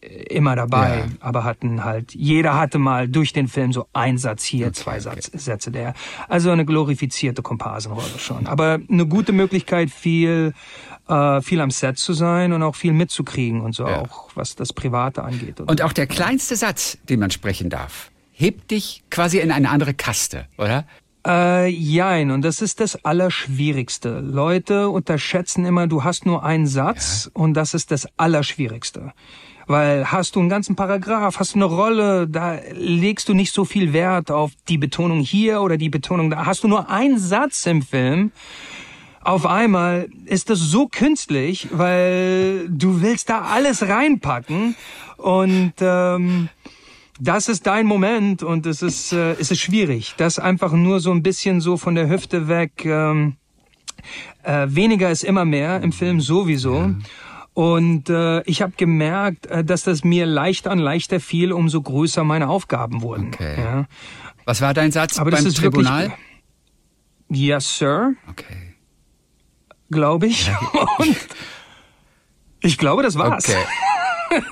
[0.00, 1.04] äh, immer dabei, Ja.
[1.20, 5.00] aber hatten halt jeder hatte mal durch den Film so ein Satz hier, zwei okay.
[5.00, 5.94] Satz, Sätze der.
[6.28, 10.52] Also eine glorifizierte Komparsenrolle schon, aber eine gute Möglichkeit viel
[11.08, 14.00] äh, viel am Set zu sein und auch viel mitzukriegen und so Ja.
[14.02, 15.60] auch was das Private angeht.
[15.60, 19.94] Und auch der kleinste Satz, den man sprechen darf, hebt dich quasi in eine andere
[19.94, 20.84] Kaste, oder?
[21.26, 24.20] Äh, jein, und das ist das Allerschwierigste.
[24.20, 29.12] Leute unterschätzen immer, du hast nur einen Satz und das ist das Allerschwierigste.
[29.66, 33.64] Weil hast du einen ganzen Paragraph, hast du eine Rolle, da legst du nicht so
[33.64, 36.46] viel Wert auf die Betonung hier oder die Betonung da.
[36.46, 38.30] Hast du nur einen Satz im Film,
[39.24, 44.76] auf einmal ist das so künstlich, weil du willst da alles reinpacken
[45.16, 46.48] und ähm,
[47.20, 51.10] das ist dein Moment und es ist äh, es ist schwierig, das einfach nur so
[51.12, 52.84] ein bisschen so von der Hüfte weg.
[52.84, 53.36] Ähm,
[54.42, 56.94] äh, weniger ist immer mehr im Film sowieso.
[57.54, 62.22] Und äh, ich habe gemerkt, äh, dass das mir leichter und leichter fiel, umso größer
[62.22, 63.28] meine Aufgaben wurden.
[63.28, 63.54] Okay.
[63.58, 63.86] Ja.
[64.44, 66.02] Was war dein Satz Aber das beim ist Tribunal?
[66.10, 67.46] wirklich.
[67.48, 68.74] Yes, sir, Okay.
[69.90, 70.50] glaube ich.
[70.98, 71.16] Und
[72.60, 73.48] ich glaube, das war's.
[73.48, 73.58] Okay.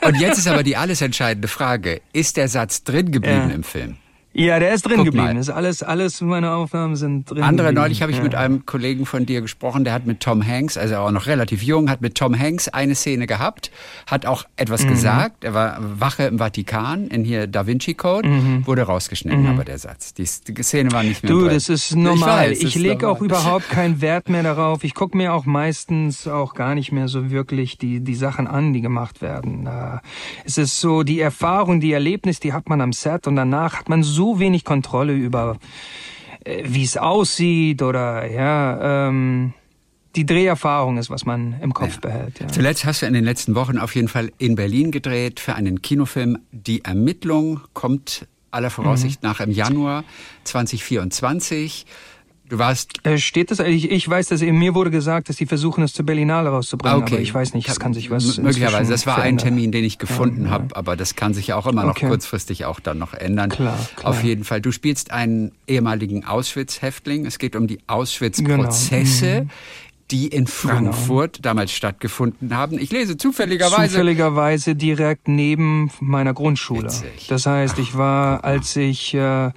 [0.03, 2.01] Und jetzt ist aber die alles entscheidende Frage.
[2.13, 3.55] Ist der Satz drin geblieben Ja.
[3.55, 3.97] im Film?
[4.37, 5.27] Ja, der ist drin Guck geblieben.
[5.35, 5.37] mal.
[5.37, 7.43] Ist alles, alles meine Aufnahmen sind drin.
[7.45, 7.83] Andere geblieben.
[7.83, 8.25] neulich habe ich ja.
[8.25, 11.63] mit einem Kollegen von dir gesprochen, der hat mit Tom Hanks, also auch noch relativ
[11.63, 13.71] jung, hat mit Tom Hanks eine Szene gehabt,
[14.09, 14.89] hat auch etwas Mhm.
[14.89, 15.45] gesagt.
[15.45, 18.29] Er war Wache im Vatikan in hier Da Vinci Code,
[18.65, 20.15] wurde rausgeschnitten, aber der Satz.
[20.15, 21.37] Die, Szene war nicht mehr Mhm.
[21.39, 21.55] Du, drin.
[21.55, 22.51] das ist normal.
[22.53, 24.83] Ich, ist lege auch überhaupt keinen Wert mehr darauf.
[24.83, 28.73] Ich gucke mir auch meistens auch gar nicht mehr so wirklich die, die Sachen an,
[28.73, 29.67] die gemacht werden.
[29.69, 29.99] Äh,
[30.45, 33.89] Es ist so, die Erfahrung, die Erlebnis, die hat man am Set und danach hat
[33.89, 35.57] man so wenig Kontrolle über,
[36.45, 39.53] äh, wie es aussieht oder, ja, ähm,
[40.17, 42.39] die Dreherfahrung ist, was man im Kopf behält.
[42.39, 42.47] Ja.
[42.49, 45.83] Zuletzt hast du in den letzten Wochen auf jeden Fall in Berlin gedreht für einen
[45.83, 46.39] Kinofilm.
[46.53, 49.29] Die Ermittlung kommt aller Voraussicht Mhm.
[49.29, 50.05] nach im Januar
[50.45, 51.85] 2024.
[52.49, 53.91] Du warst Äh, Steht das eigentlich?
[53.91, 57.15] Ich weiß, dass eben mir wurde gesagt, dass die versuchen, es zur Berlinale rauszubringen, okay.
[57.15, 58.37] aber ich weiß nicht, es kann sich was.
[58.37, 59.45] M- Möglicherweise, das war ein verändern.
[59.45, 62.09] Termin, den ich gefunden Ja, habe, aber das kann sich ja auch immer noch Okay.
[62.09, 63.49] kurzfristig auch dann noch ändern.
[63.49, 64.11] Klar, klar.
[64.11, 64.61] Auf jeden Fall.
[64.61, 67.25] Du spielst einen ehemaligen Auschwitz-Häftling.
[67.25, 69.27] Es geht um die Auschwitz-Prozesse.
[69.27, 69.45] Genau.
[69.45, 69.51] Mhm.
[70.11, 72.79] Die in Frankfurt damals stattgefunden haben.
[72.79, 73.89] Ich lese zufälligerweise.
[73.93, 76.85] Zufälligerweise direkt neben meiner Grundschule.
[76.85, 77.27] Witzig.
[77.29, 79.51] Das heißt, ich war, als ich äh,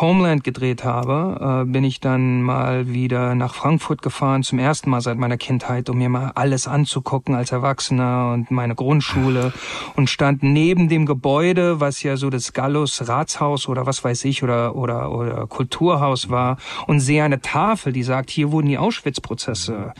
[0.00, 5.00] Homeland gedreht habe, äh, bin ich dann mal wieder nach Frankfurt gefahren, zum ersten Mal
[5.00, 9.52] seit meiner Kindheit, um mir mal alles anzugucken als Erwachsener und meine Grundschule
[9.94, 14.42] und stand neben dem Gebäude, was ja so das Gallus Ratshaus oder was weiß ich
[14.42, 19.92] oder, oder, oder Kulturhaus war und sehe eine Tafel, die sagt, hier wurden die Auschwitz-Prozesse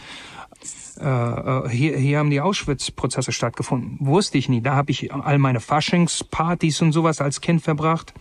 [1.01, 3.97] äh, äh, hier, hier haben die Auschwitz-Prozesse stattgefunden.
[4.01, 4.61] Wusste ich nie.
[4.61, 8.15] Da habe ich all meine Faschingspartys und sowas als Kind verbracht.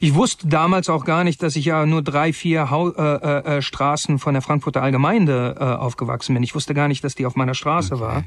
[0.00, 3.56] Ich wusste damals auch gar nicht, dass ich ja nur drei, vier Hau äh, äh,
[3.58, 6.42] äh, Straßen von der Frankfurter Allgemeinde äh, aufgewachsen bin.
[6.42, 8.02] Ich wusste gar nicht, dass die auf meiner Straße okay.
[8.02, 8.24] war.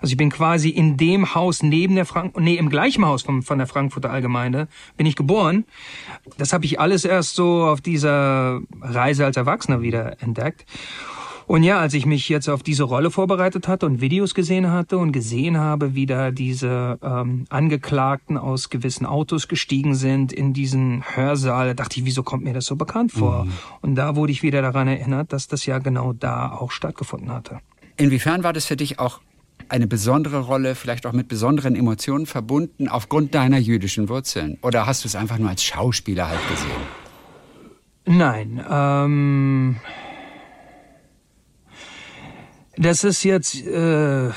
[0.00, 3.42] Also ich bin quasi in dem Haus neben der Frank nee, im gleichen Haus von,
[3.42, 5.64] von der Frankfurter Allgemeinde bin ich geboren.
[6.38, 10.64] Das habe ich alles erst so auf dieser Reise als Erwachsener wieder entdeckt.
[11.46, 14.98] Und ja, als ich mich jetzt auf diese Rolle vorbereitet hatte und Videos gesehen hatte
[14.98, 21.04] und gesehen habe, wie da diese ähm, Angeklagten aus gewissen Autos gestiegen sind in diesen
[21.14, 23.44] Hörsaal, dachte ich, wieso kommt mir das so bekannt vor?
[23.44, 23.52] Mhm.
[23.80, 27.60] Und da wurde ich wieder daran erinnert, dass das ja genau da auch stattgefunden hatte.
[27.96, 29.20] Inwiefern war das für dich auch
[29.68, 34.58] eine besondere Rolle, vielleicht auch mit besonderen Emotionen verbunden, aufgrund deiner jüdischen Wurzeln?
[34.62, 36.70] Oder hast du es einfach nur als Schauspieler halt gesehen?
[38.18, 39.76] Nein, ähm,
[42.76, 44.30] das ist jetzt äh,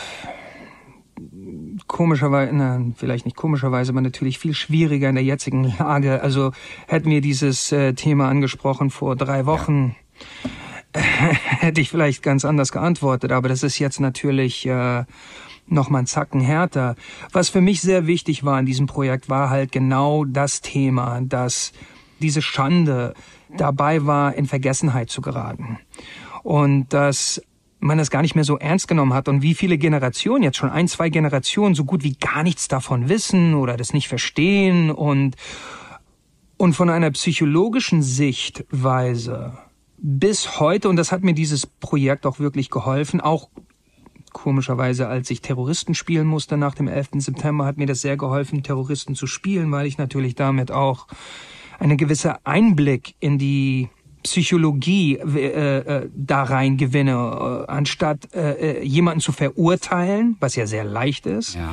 [1.88, 6.22] komischerweise, na, vielleicht nicht komischerweise, aber natürlich viel schwieriger in der jetzigen Lage.
[6.22, 6.52] Also
[6.88, 9.96] hätten wir dieses äh, Thema angesprochen vor drei Wochen,
[10.44, 10.52] ja.
[11.60, 13.32] hätte ich vielleicht ganz anders geantwortet.
[13.32, 15.04] Aber das ist jetzt natürlich äh,
[15.68, 16.96] noch mal ein Zacken härter.
[17.32, 21.74] Was für mich sehr wichtig war in diesem Projekt, war halt genau das Thema, dass
[22.20, 23.14] diese Schande
[23.56, 25.80] dabei war, in Vergessenheit zu geraten.
[26.44, 27.42] Und dass
[27.80, 30.70] man das gar nicht mehr so ernst genommen hat und wie viele Generationen, jetzt schon
[30.70, 35.36] ein, zwei Generationen, so gut wie gar nichts davon wissen oder das nicht verstehen und,
[36.58, 39.58] und von einer psychologischen Sichtweise
[40.02, 43.50] bis heute, und das hat mir dieses Projekt auch wirklich geholfen, auch
[44.32, 47.10] komischerweise, als ich Terroristen spielen musste nach dem 11.
[47.16, 51.08] September, hat mir das sehr geholfen, Terroristen zu spielen, weil ich natürlich damit auch
[51.80, 53.90] eine gewisse Einblick in die
[54.24, 60.68] Psychologie äh, äh, da rein gewinne, äh, anstatt äh, äh, jemanden zu verurteilen, was ja
[60.68, 61.70] sehr leicht ist, ja.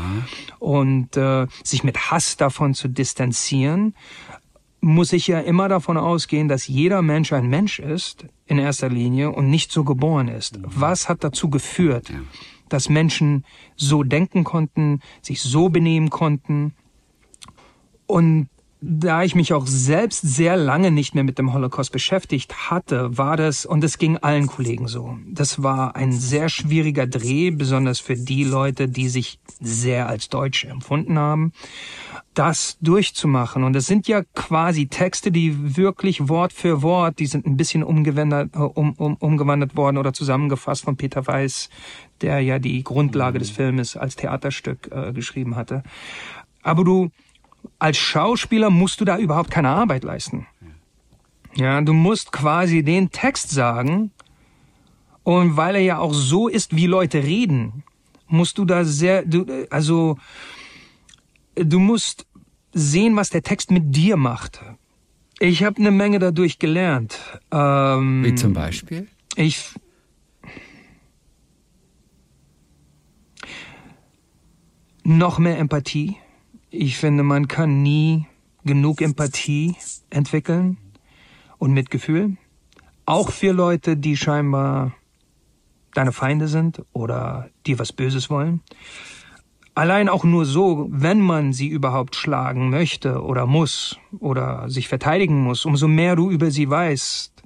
[0.58, 3.94] und äh, sich mit Hass davon zu distanzieren,
[4.80, 9.32] muss ich ja immer davon ausgehen, dass jeder Mensch ein Mensch ist in erster Linie
[9.32, 10.58] und nicht so geboren ist.
[10.58, 10.64] Mhm.
[10.66, 12.20] Was hat dazu geführt, ja.
[12.68, 13.44] dass Menschen
[13.74, 16.74] so denken konnten, sich so benehmen konnten?
[18.06, 18.48] Und
[18.88, 23.36] da ich mich auch selbst sehr lange nicht mehr mit dem Holocaust beschäftigt hatte, war
[23.36, 28.14] das, und es ging allen Kollegen so, das war ein sehr schwieriger Dreh, besonders für
[28.14, 31.52] die Leute, die sich sehr als Deutsch empfunden haben,
[32.34, 33.64] das durchzumachen.
[33.64, 37.82] Und es sind ja quasi Texte, die wirklich Wort für Wort, die sind ein bisschen
[37.82, 41.70] umgewandert, um, um, umgewandert worden oder zusammengefasst von Peter Weiß,
[42.20, 45.82] der ja die Grundlage des Filmes als Theaterstück äh, geschrieben hatte.
[46.62, 47.10] Aber du,
[47.78, 50.46] als Schauspieler musst du da überhaupt keine Arbeit leisten.
[51.54, 54.10] Ja, du musst quasi den Text sagen
[55.22, 57.82] und weil er ja auch so ist, wie Leute reden,
[58.28, 60.18] musst du da sehr, du, also
[61.54, 62.26] du musst
[62.72, 64.60] sehen, was der Text mit dir macht.
[65.38, 67.18] Ich habe eine Menge dadurch gelernt.
[67.50, 69.08] Ähm, wie zum Beispiel?
[69.34, 69.74] Ich
[75.04, 76.16] noch mehr Empathie
[76.70, 78.26] ich finde, man kann nie
[78.64, 79.76] genug Empathie
[80.10, 80.78] entwickeln
[81.58, 82.36] und Mitgefühl.
[83.04, 84.92] Auch für Leute, die scheinbar
[85.94, 88.60] deine Feinde sind oder dir was Böses wollen.
[89.74, 95.42] Allein auch nur so, wenn man sie überhaupt schlagen möchte oder muss oder sich verteidigen
[95.42, 97.42] muss, umso mehr du über sie weißt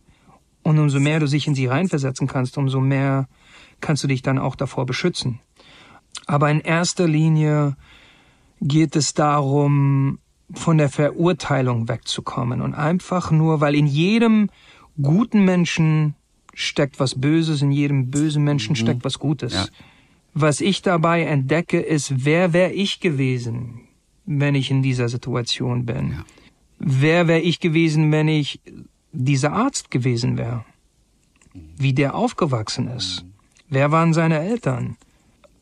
[0.62, 3.29] und umso mehr du sich in sie reinversetzen kannst, umso mehr
[3.81, 5.41] kannst du dich dann auch davor beschützen.
[6.27, 7.77] Aber in erster Linie
[8.61, 10.19] geht es darum,
[10.53, 14.51] von der Verurteilung wegzukommen und einfach nur, weil in jedem
[15.01, 16.15] guten Menschen
[16.55, 18.77] steckt was Böses, in jedem bösen Menschen mhm.
[18.77, 19.53] steckt was Gutes.
[19.55, 19.67] Ja.
[20.35, 23.81] Was ich dabei entdecke, ist, wer wäre ich gewesen,
[24.27, 26.13] wenn ich in dieser Situation bin?
[26.13, 26.25] Ja.
[26.79, 28.61] Wer wäre ich gewesen, wenn ich
[29.13, 30.65] dieser Arzt gewesen wäre?
[31.53, 33.23] Wie der aufgewachsen ist?
[33.23, 33.33] Mhm.
[33.71, 34.97] Wer waren seine Eltern?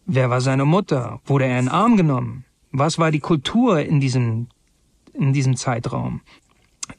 [0.07, 1.21] Wer war seine Mutter?
[1.27, 2.45] Wurde er in den Arm genommen?
[2.73, 4.49] Was war die Kultur in diesem,
[5.15, 6.21] in diesem Zeitraum?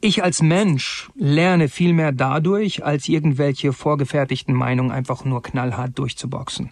[0.00, 6.70] Ich als Mensch lerne viel mehr dadurch, als irgendwelche vorgefertigten Meinungen einfach nur knallhart durchzuboxen.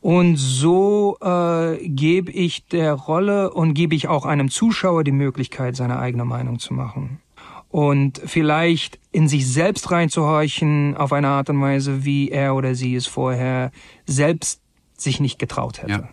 [0.00, 5.76] Und so äh, gebe ich der Rolle und gebe ich auch einem Zuschauer die Möglichkeit,
[5.76, 7.20] seine eigene Meinung zu machen.
[7.68, 12.94] und vielleicht in sich selbst reinzuhorchen auf eine Art und Weise, wie er oder sie
[12.94, 13.70] es vorher
[14.06, 14.62] selbst
[14.96, 15.90] sich nicht getraut hätte.
[15.92, 16.08] Ja.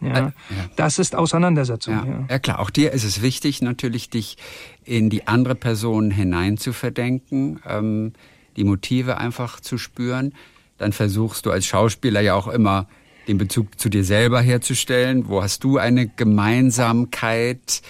[0.00, 0.32] Ja, Äh, ja.
[0.76, 1.94] Das ist Auseinandersetzung.
[1.94, 2.04] Ja.
[2.04, 2.26] Ja.
[2.28, 2.58] ja, klar.
[2.58, 4.36] Auch dir ist es wichtig, natürlich dich
[4.84, 8.12] in die andere Person hinein zu verdenken, ähm,
[8.56, 10.34] die Motive einfach zu spüren.
[10.78, 12.88] Dann versuchst du als Schauspieler ja auch immer
[13.28, 15.28] den Bezug zu dir selber herzustellen.
[15.28, 17.82] Wo hast du eine Gemeinsamkeit?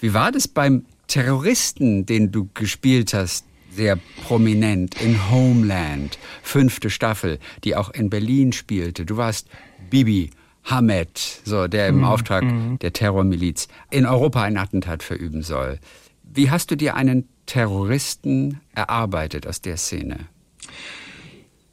[0.00, 3.46] Wie war das beim Terroristen, den du gespielt hast?
[3.70, 9.04] Sehr prominent in Homeland, fünfte Staffel, die auch in Berlin spielte.
[9.04, 9.48] Du warst
[9.90, 10.30] Bibi
[10.64, 12.44] Hamed, so, der im Auftrag
[12.80, 15.78] der Terrormiliz in Europa ein Attentat verüben soll.
[16.22, 20.20] Wie hast du dir einen Terroristen erarbeitet aus der Szene?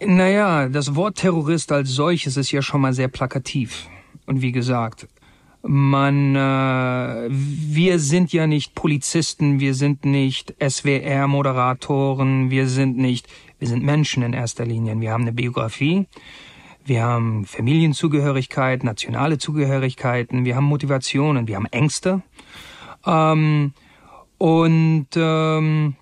[0.04, 3.88] Naja, das Wort Terrorist als solches ist ja schon mal sehr plakativ.
[4.26, 5.08] Und wie gesagt,
[5.64, 13.28] man, äh, wir sind ja nicht Polizisten, wir sind nicht SWR-Moderatoren, wir sind nicht,
[13.60, 15.00] wir sind Menschen in erster Linie.
[15.00, 16.08] Wir haben eine Biografie,
[16.86, 22.21] wir haben Familienzugehörigkeit, nationale Zugehörigkeiten, wir haben Motivationen, wir haben Ängste.
[23.05, 23.73] Ähm,
[24.38, 25.95] und ähm,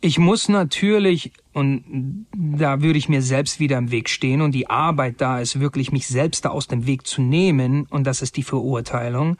[0.00, 4.70] ich muss natürlich, und da würde ich mir selbst wieder im Weg stehen, und die
[4.70, 8.36] Arbeit da ist wirklich, mich selbst da aus dem Weg zu nehmen, und das ist
[8.36, 9.36] die Verurteilung,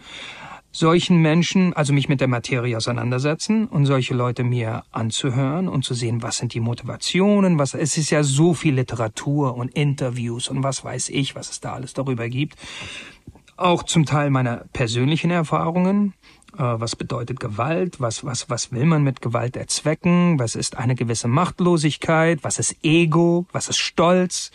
[0.79, 5.93] solchen Menschen, also mich mit der Materie auseinandersetzen und solche Leute mir anzuhören und zu
[5.93, 10.63] sehen, was sind die Motivationen, was, es ist ja so viel Literatur und Interviews und
[10.63, 12.57] was weiß ich, was es da alles darüber gibt.
[13.57, 16.15] Auch zum Teil meiner persönlichen Erfahrungen,
[16.57, 20.95] äh, was bedeutet Gewalt, was, was, was will man mit Gewalt erzwecken, was ist eine
[20.95, 24.53] gewisse Machtlosigkeit, was ist Ego, was ist Stolz,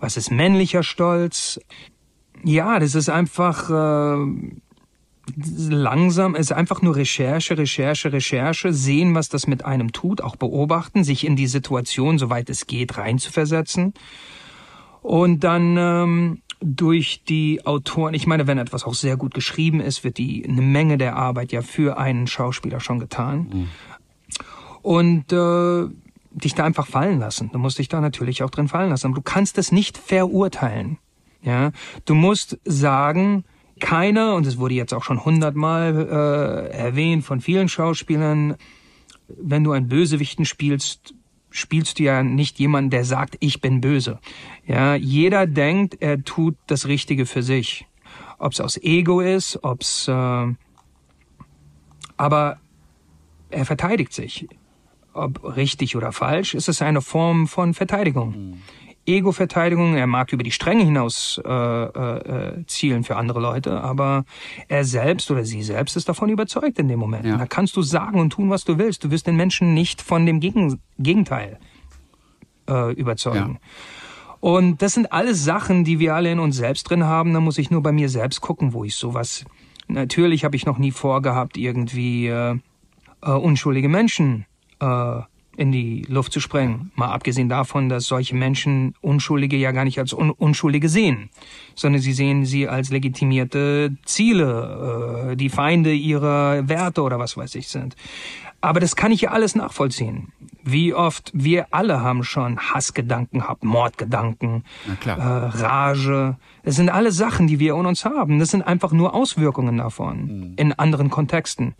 [0.00, 1.58] was ist männlicher Stolz.
[2.44, 4.52] Ja, das ist einfach äh,
[5.36, 10.36] langsam, es ist einfach nur Recherche, Recherche, Recherche, sehen, was das mit einem tut, auch
[10.36, 13.94] beobachten, sich in die Situation, soweit es geht, reinzuversetzen.
[15.00, 20.04] Und dann ähm, durch die Autoren, ich meine, wenn etwas auch sehr gut geschrieben ist,
[20.04, 23.68] wird die eine Menge der Arbeit ja für einen Schauspieler schon getan.
[24.82, 25.88] Und äh,
[26.34, 27.50] dich da einfach fallen lassen.
[27.52, 29.06] Du musst dich da natürlich auch drin fallen lassen.
[29.06, 30.98] Aber du kannst es nicht verurteilen.
[31.42, 31.72] Ja,
[32.04, 33.44] du musst sagen,
[33.82, 38.56] keiner, und es wurde jetzt auch schon hundertmal äh, erwähnt von vielen Schauspielern,
[39.28, 41.14] wenn du einen Bösewichten spielst,
[41.50, 44.20] spielst du ja nicht jemanden, der sagt, ich bin böse.
[44.66, 47.86] Ja, jeder denkt, er tut das Richtige für sich.
[48.38, 50.46] Ob es aus Ego ist, ob's, äh,
[52.16, 52.58] aber
[53.50, 54.48] er verteidigt sich.
[55.12, 58.58] Ob richtig oder falsch, ist es eine Form von Verteidigung.
[59.06, 64.24] Ego-Verteidigung, er mag über die Stränge hinaus äh, äh, zielen für andere Leute, aber
[64.68, 67.24] er selbst oder sie selbst ist davon überzeugt in dem Moment.
[67.24, 67.36] Ja.
[67.36, 69.02] Da kannst du sagen und tun, was du willst.
[69.04, 71.58] Du wirst den Menschen nicht von dem Gegen Gegenteil
[72.68, 73.58] äh, überzeugen.
[74.40, 77.32] Und das sind alles Sachen, die wir alle in uns selbst drin haben.
[77.32, 79.44] Da muss ich nur bei mir selbst gucken, wo ich sowas.
[79.88, 82.56] Natürlich habe ich noch nie vorgehabt, irgendwie äh,
[83.22, 84.46] äh, unschuldige Menschen
[84.80, 85.20] äh,
[85.62, 86.90] in die Luft zu sprengen.
[86.96, 91.30] Mal abgesehen davon, dass solche Menschen Unschuldige ja gar nicht als Un Unschuldige sehen,
[91.76, 97.54] sondern sie sehen sie als legitimierte Ziele, äh, die Feinde ihrer Werte oder was weiß
[97.54, 97.94] ich sind.
[98.60, 100.32] Aber das kann ich ja alles nachvollziehen.
[100.64, 104.64] Wie oft wir alle haben schon Hassgedanken gehabt, Mordgedanken,
[105.04, 106.36] äh, Rage.
[106.64, 108.40] Das sind alle Sachen, die wir in uns haben.
[108.40, 111.74] Das sind einfach nur Auswirkungen davon in anderen Kontexten.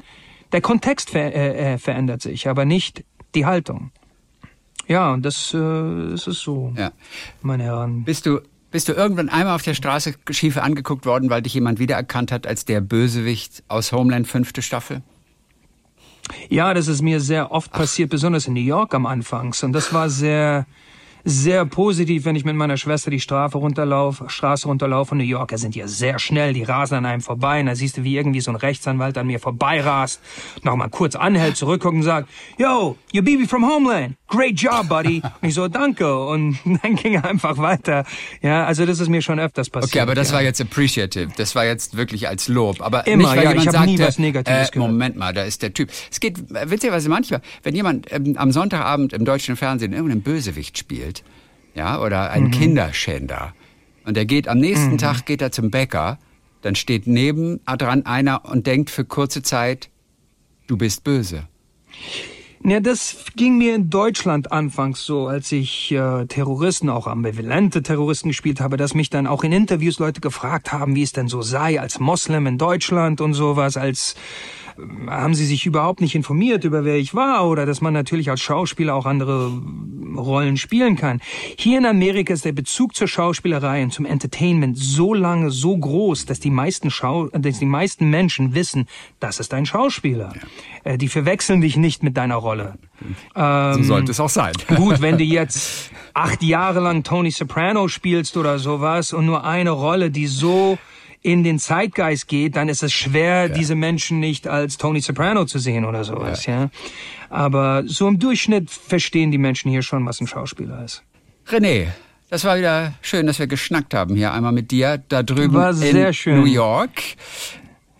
[0.52, 3.04] Der Kontext ver äh, äh, verändert sich, aber nicht
[3.34, 3.90] die Haltung.
[4.88, 5.58] Ja, und das, äh,
[6.10, 6.92] das ist so, Ja.
[7.40, 8.04] meine Herren.
[8.04, 11.78] Bist du, bist du irgendwann einmal auf der Straße schief angeguckt worden, weil dich jemand
[11.78, 15.02] wiedererkannt hat als der Bösewicht aus Homeland fünfte Staffel?
[16.48, 19.62] Ja, das ist mir sehr oft passiert, besonders in New York am Anfangs.
[19.62, 20.66] Und das war sehr,
[21.24, 25.12] sehr positiv, wenn ich mit meiner Schwester die Straße runterlaufe, Straße runterlaufe.
[25.12, 27.60] Und New Yorker sind ja sehr schnell, die rasen an einem vorbei.
[27.60, 30.20] Und da siehst du, wie irgendwie so ein Rechtsanwalt an mir vorbeirast,
[30.62, 34.16] nochmal kurz anhält, zurückguckt und sagt, Yo, you Bibi from Homeland.
[34.32, 35.20] Great job, buddy.
[35.42, 36.18] Und ich so, danke.
[36.26, 38.04] Und dann ging er einfach weiter.
[38.40, 39.92] Ja, also das ist mir schon öfters passiert.
[39.92, 40.36] Okay, aber das ja.
[40.36, 41.28] war jetzt appreciative.
[41.36, 42.80] Das war jetzt wirklich als Lob.
[42.80, 44.78] Aber Immer, nicht, weil ja, jemand ich hab sagte, nie was Negatives äh.
[44.78, 45.90] Moment mal, da ist der Typ.
[46.10, 50.78] Es geht äh, witzigerweise manchmal, wenn jemand ähm, am Sonntagabend im deutschen Fernsehen irgendeinen Bösewicht
[50.78, 51.11] spielt,
[51.74, 52.50] ja, oder einen Mhm.
[52.52, 53.54] Kinderschänder,
[54.04, 56.18] und der geht am nächsten Tag geht er zum Bäcker,
[56.62, 59.90] dann steht neben dran einer und denkt für kurze Zeit,
[60.66, 61.48] du bist böse.
[62.64, 68.28] Ja, das ging mir in Deutschland anfangs so, als ich äh, Terroristen, auch ambivalente Terroristen
[68.28, 71.42] gespielt habe, dass mich dann auch in Interviews Leute gefragt haben, wie es denn so
[71.42, 74.14] sei als Moslem in Deutschland und sowas, als
[75.06, 78.40] haben sie sich überhaupt nicht informiert über wer ich war oder dass man natürlich als
[78.40, 79.52] Schauspieler auch andere
[80.16, 81.20] Rollen spielen kann.
[81.56, 86.26] Hier in Amerika ist der Bezug zur Schauspielerei und zum Entertainment so lange, so groß,
[86.26, 88.86] dass die meisten Schau dass die meisten Menschen wissen,
[89.20, 90.32] das ist ein Schauspieler.
[90.84, 90.92] Ja.
[90.92, 92.78] Äh, die verwechseln dich nicht mit deiner Rolle.
[93.34, 94.52] Ähm, so sollte es auch sein.
[94.76, 99.70] Gut, wenn du jetzt acht Jahre lang Tony Soprano spielst oder sowas und nur eine
[99.70, 100.78] Rolle, die so
[101.22, 103.48] in den Zeitgeist geht, dann ist es schwer, ja.
[103.48, 106.62] diese Menschen nicht als Tony Soprano zu sehen oder sowas, ja.
[106.62, 106.70] ja.
[107.30, 111.02] Aber so im Durchschnitt verstehen die Menschen hier schon, was ein Schauspieler ist.
[111.48, 111.88] René,
[112.28, 115.74] das war wieder schön, dass wir geschnackt haben hier einmal mit dir da drüben war
[115.74, 116.40] sehr in schön.
[116.40, 117.02] New York.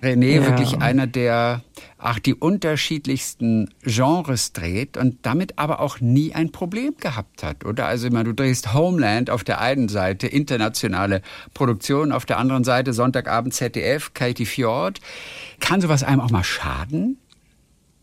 [0.02, 0.46] René, ja.
[0.46, 1.62] wirklich einer, der
[2.02, 7.86] auch die unterschiedlichsten Genres dreht und damit aber auch nie ein Problem gehabt hat, oder?
[7.86, 11.22] Also immer, du drehst Homeland auf der einen Seite, internationale
[11.54, 15.00] Produktion, auf der anderen Seite Sonntagabend ZDF, Katie Fjord.
[15.60, 17.18] Kann sowas einem auch mal schaden?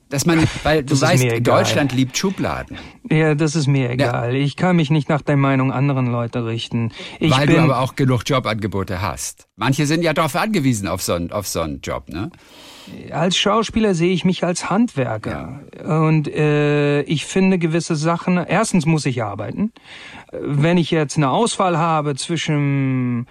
[0.10, 2.78] Dass man, weil du weißt, Deutschland liebt Schubladen.
[3.10, 4.34] Ja, das ist mir egal.
[4.34, 4.42] Ja.
[4.42, 6.92] Ich kann mich nicht nach der Meinung anderer Leute richten.
[7.20, 9.48] Ich weil du aber auch genug Jobangebote hast.
[9.58, 12.32] Manche sind ja darauf angewiesen auf so einen, auf so einen Job, ne?
[13.12, 15.62] Als Schauspieler sehe ich mich als Handwerker.
[15.78, 16.06] Ja.
[16.06, 19.72] Und äh, ich finde gewisse Sachen, erstens muss ich arbeiten.
[20.32, 23.28] Wenn ich jetzt eine Auswahl habe zwischen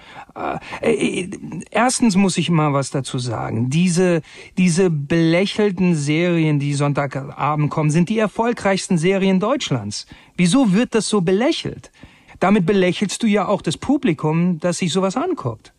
[0.82, 1.30] äh, äh,
[1.70, 3.70] erstens muss ich mal was dazu sagen.
[3.70, 4.22] Diese,
[4.56, 10.06] diese belächelten Serien, die Sonntagabend kommen, sind die erfolgreichsten Serien Deutschlands.
[10.36, 11.90] Wieso wird das so belächelt?
[12.40, 15.72] Damit belächelst du ja auch das Publikum, das sich sowas anguckt.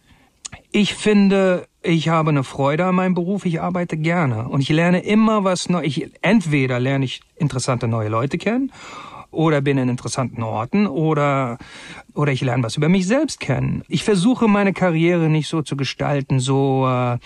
[0.72, 5.00] Ich finde, ich habe eine Freude an meinem Beruf, ich arbeite gerne und ich lerne
[5.00, 5.88] immer was Neues.
[5.88, 8.72] Ich, entweder lerne ich interessante neue Leute kennen
[9.32, 11.58] oder bin in interessanten Orten oder
[12.14, 13.84] oder ich lerne was über mich selbst kennen.
[13.88, 17.18] Ich versuche meine Karriere nicht so zu gestalten, so äh,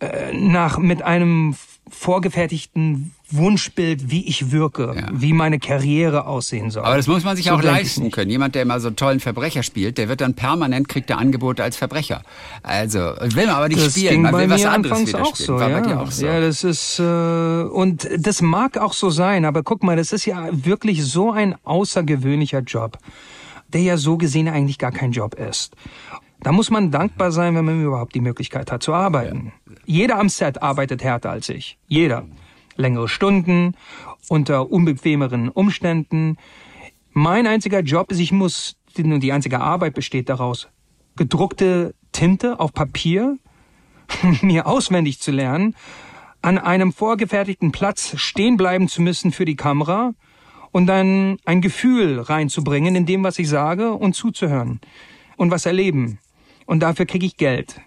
[0.00, 1.54] äh nach mit einem
[1.88, 5.08] vorgefertigten Wunschbild, wie ich wirke, ja.
[5.12, 6.84] wie meine Karriere aussehen soll.
[6.84, 8.30] Aber das muss man sich so auch leisten können.
[8.30, 11.62] Jemand, der immer so einen tollen Verbrecher spielt, der wird dann permanent kriegt der Angebote
[11.62, 12.22] als Verbrecher.
[12.62, 15.46] Also will man aber nicht das spielen, man will was anderes wieder auch spielen.
[15.46, 15.80] So, War ja.
[15.80, 16.24] bei dir auch so.
[16.24, 20.24] Ja, das ist äh, und das mag auch so sein, aber guck mal, das ist
[20.24, 22.96] ja wirklich so ein außergewöhnlicher Job,
[23.68, 25.74] der ja so gesehen eigentlich gar kein Job ist.
[26.40, 29.52] Da muss man dankbar sein, wenn man überhaupt die Möglichkeit hat zu arbeiten.
[29.66, 29.74] Ja.
[29.84, 31.78] Jeder am Set arbeitet härter als ich.
[31.88, 32.24] Jeder.
[32.78, 33.74] Längere Stunden,
[34.28, 36.38] unter unbequemeren Umständen.
[37.12, 40.68] Mein einziger Job ist, ich muss, die einzige Arbeit besteht daraus,
[41.16, 43.36] gedruckte Tinte auf Papier
[44.42, 45.74] mir auswendig zu lernen,
[46.40, 50.14] an einem vorgefertigten Platz stehen bleiben zu müssen für die Kamera
[50.70, 54.80] und dann ein Gefühl reinzubringen in dem, was ich sage und zuzuhören
[55.36, 56.20] und was erleben.
[56.64, 57.80] Und dafür kriege ich Geld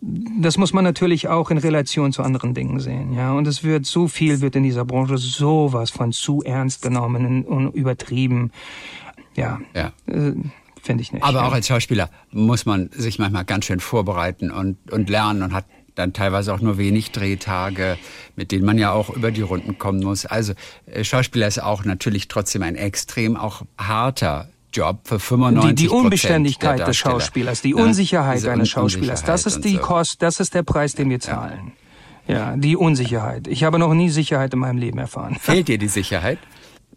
[0.00, 3.32] das muss man natürlich auch in Relation zu anderen Dingen sehen, ja.
[3.32, 7.74] Und es wird so viel wird in dieser Branche sowas von zu ernst genommen und
[7.74, 8.52] übertrieben.
[9.36, 9.60] Ja.
[9.74, 9.92] ja.
[10.06, 10.32] Äh,
[10.82, 11.24] Finde ich nicht.
[11.24, 11.48] Aber ja.
[11.48, 15.64] auch als Schauspieler muss man sich manchmal ganz schön vorbereiten und, und lernen und hat
[15.96, 17.96] dann teilweise auch nur wenig Drehtage,
[18.36, 20.26] mit denen man ja auch über die Runden kommen muss.
[20.26, 20.52] Also
[20.86, 25.88] äh, Schauspieler ist auch natürlich trotzdem ein extrem auch harter Job für 95 Die, die
[25.88, 29.80] Unbeständigkeit des Schauspielers, die Unsicherheit ja, eines Schauspielers, das ist die so.
[29.80, 31.72] Kost, das ist der Preis, den wir zahlen.
[32.26, 32.34] Ja.
[32.34, 33.46] ja, die Unsicherheit.
[33.46, 35.36] Ich habe noch nie Sicherheit in meinem Leben erfahren.
[35.40, 36.38] Fehlt dir die Sicherheit?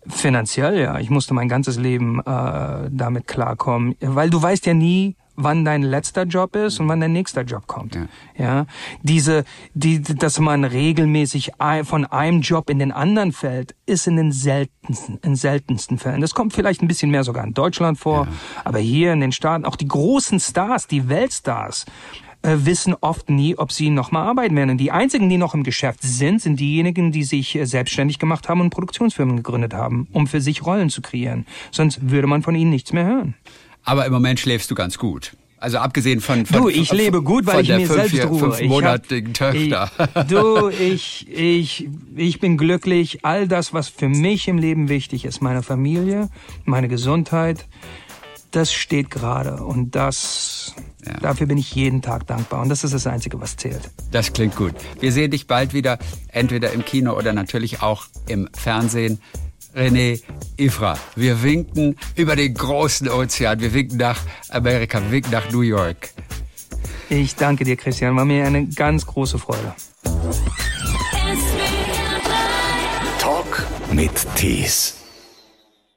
[0.07, 0.99] Finanziell, ja.
[0.99, 5.81] Ich musste mein ganzes Leben äh, damit klarkommen, weil du weißt ja nie, wann dein
[5.81, 7.95] letzter Job ist und wann dein nächster Job kommt.
[7.95, 8.65] Ja, ja?
[9.01, 14.31] diese, die, dass man regelmäßig von einem Job in den anderen fällt, ist in den
[14.31, 16.21] seltensten, in seltensten Fällen.
[16.21, 18.31] Das kommt vielleicht ein bisschen mehr sogar in Deutschland vor, ja.
[18.65, 21.85] aber hier in den Staaten auch die großen Stars, die Weltstars
[22.41, 24.71] äh, wissen oft nie, ob sie nochmal arbeiten werden.
[24.71, 28.47] Und die einzigen, die noch im Geschäft sind, sind diejenigen, die sich äh, selbstständig gemacht
[28.47, 31.45] haben und Produktionsfirmen gegründet haben, um für sich Rollen zu kreieren.
[31.71, 33.35] Sonst würde man von ihnen nichts mehr hören.
[33.89, 35.35] Aber im Moment schläfst du ganz gut.
[35.57, 38.53] Also abgesehen von, von du, ich lebe gut, weil ich mir fünf, selbst ruhe.
[38.53, 39.89] Fünf monatigen Töchter.
[40.15, 43.25] Ich, du, ich, ich, ich bin glücklich.
[43.25, 46.29] All das, was für mich im Leben wichtig ist, meine Familie,
[46.65, 47.65] meine Gesundheit,
[48.51, 51.13] das steht gerade und das, ja.
[51.13, 53.89] dafür bin ich jeden Tag dankbar und das ist das Einzige, was zählt.
[54.11, 54.75] Das klingt gut.
[54.99, 59.19] Wir sehen dich bald wieder, entweder im Kino oder natürlich auch im Fernsehen.
[59.76, 60.22] René
[60.57, 60.97] Ifra.
[61.15, 63.59] Wir winken über den großen Ozean.
[63.59, 66.09] Wir winken nach Amerika, wir winken nach New York.
[67.09, 68.15] Ich danke dir, Christian.
[68.15, 69.74] War mir eine ganz große Freude.
[73.20, 74.98] Talk mit Tees.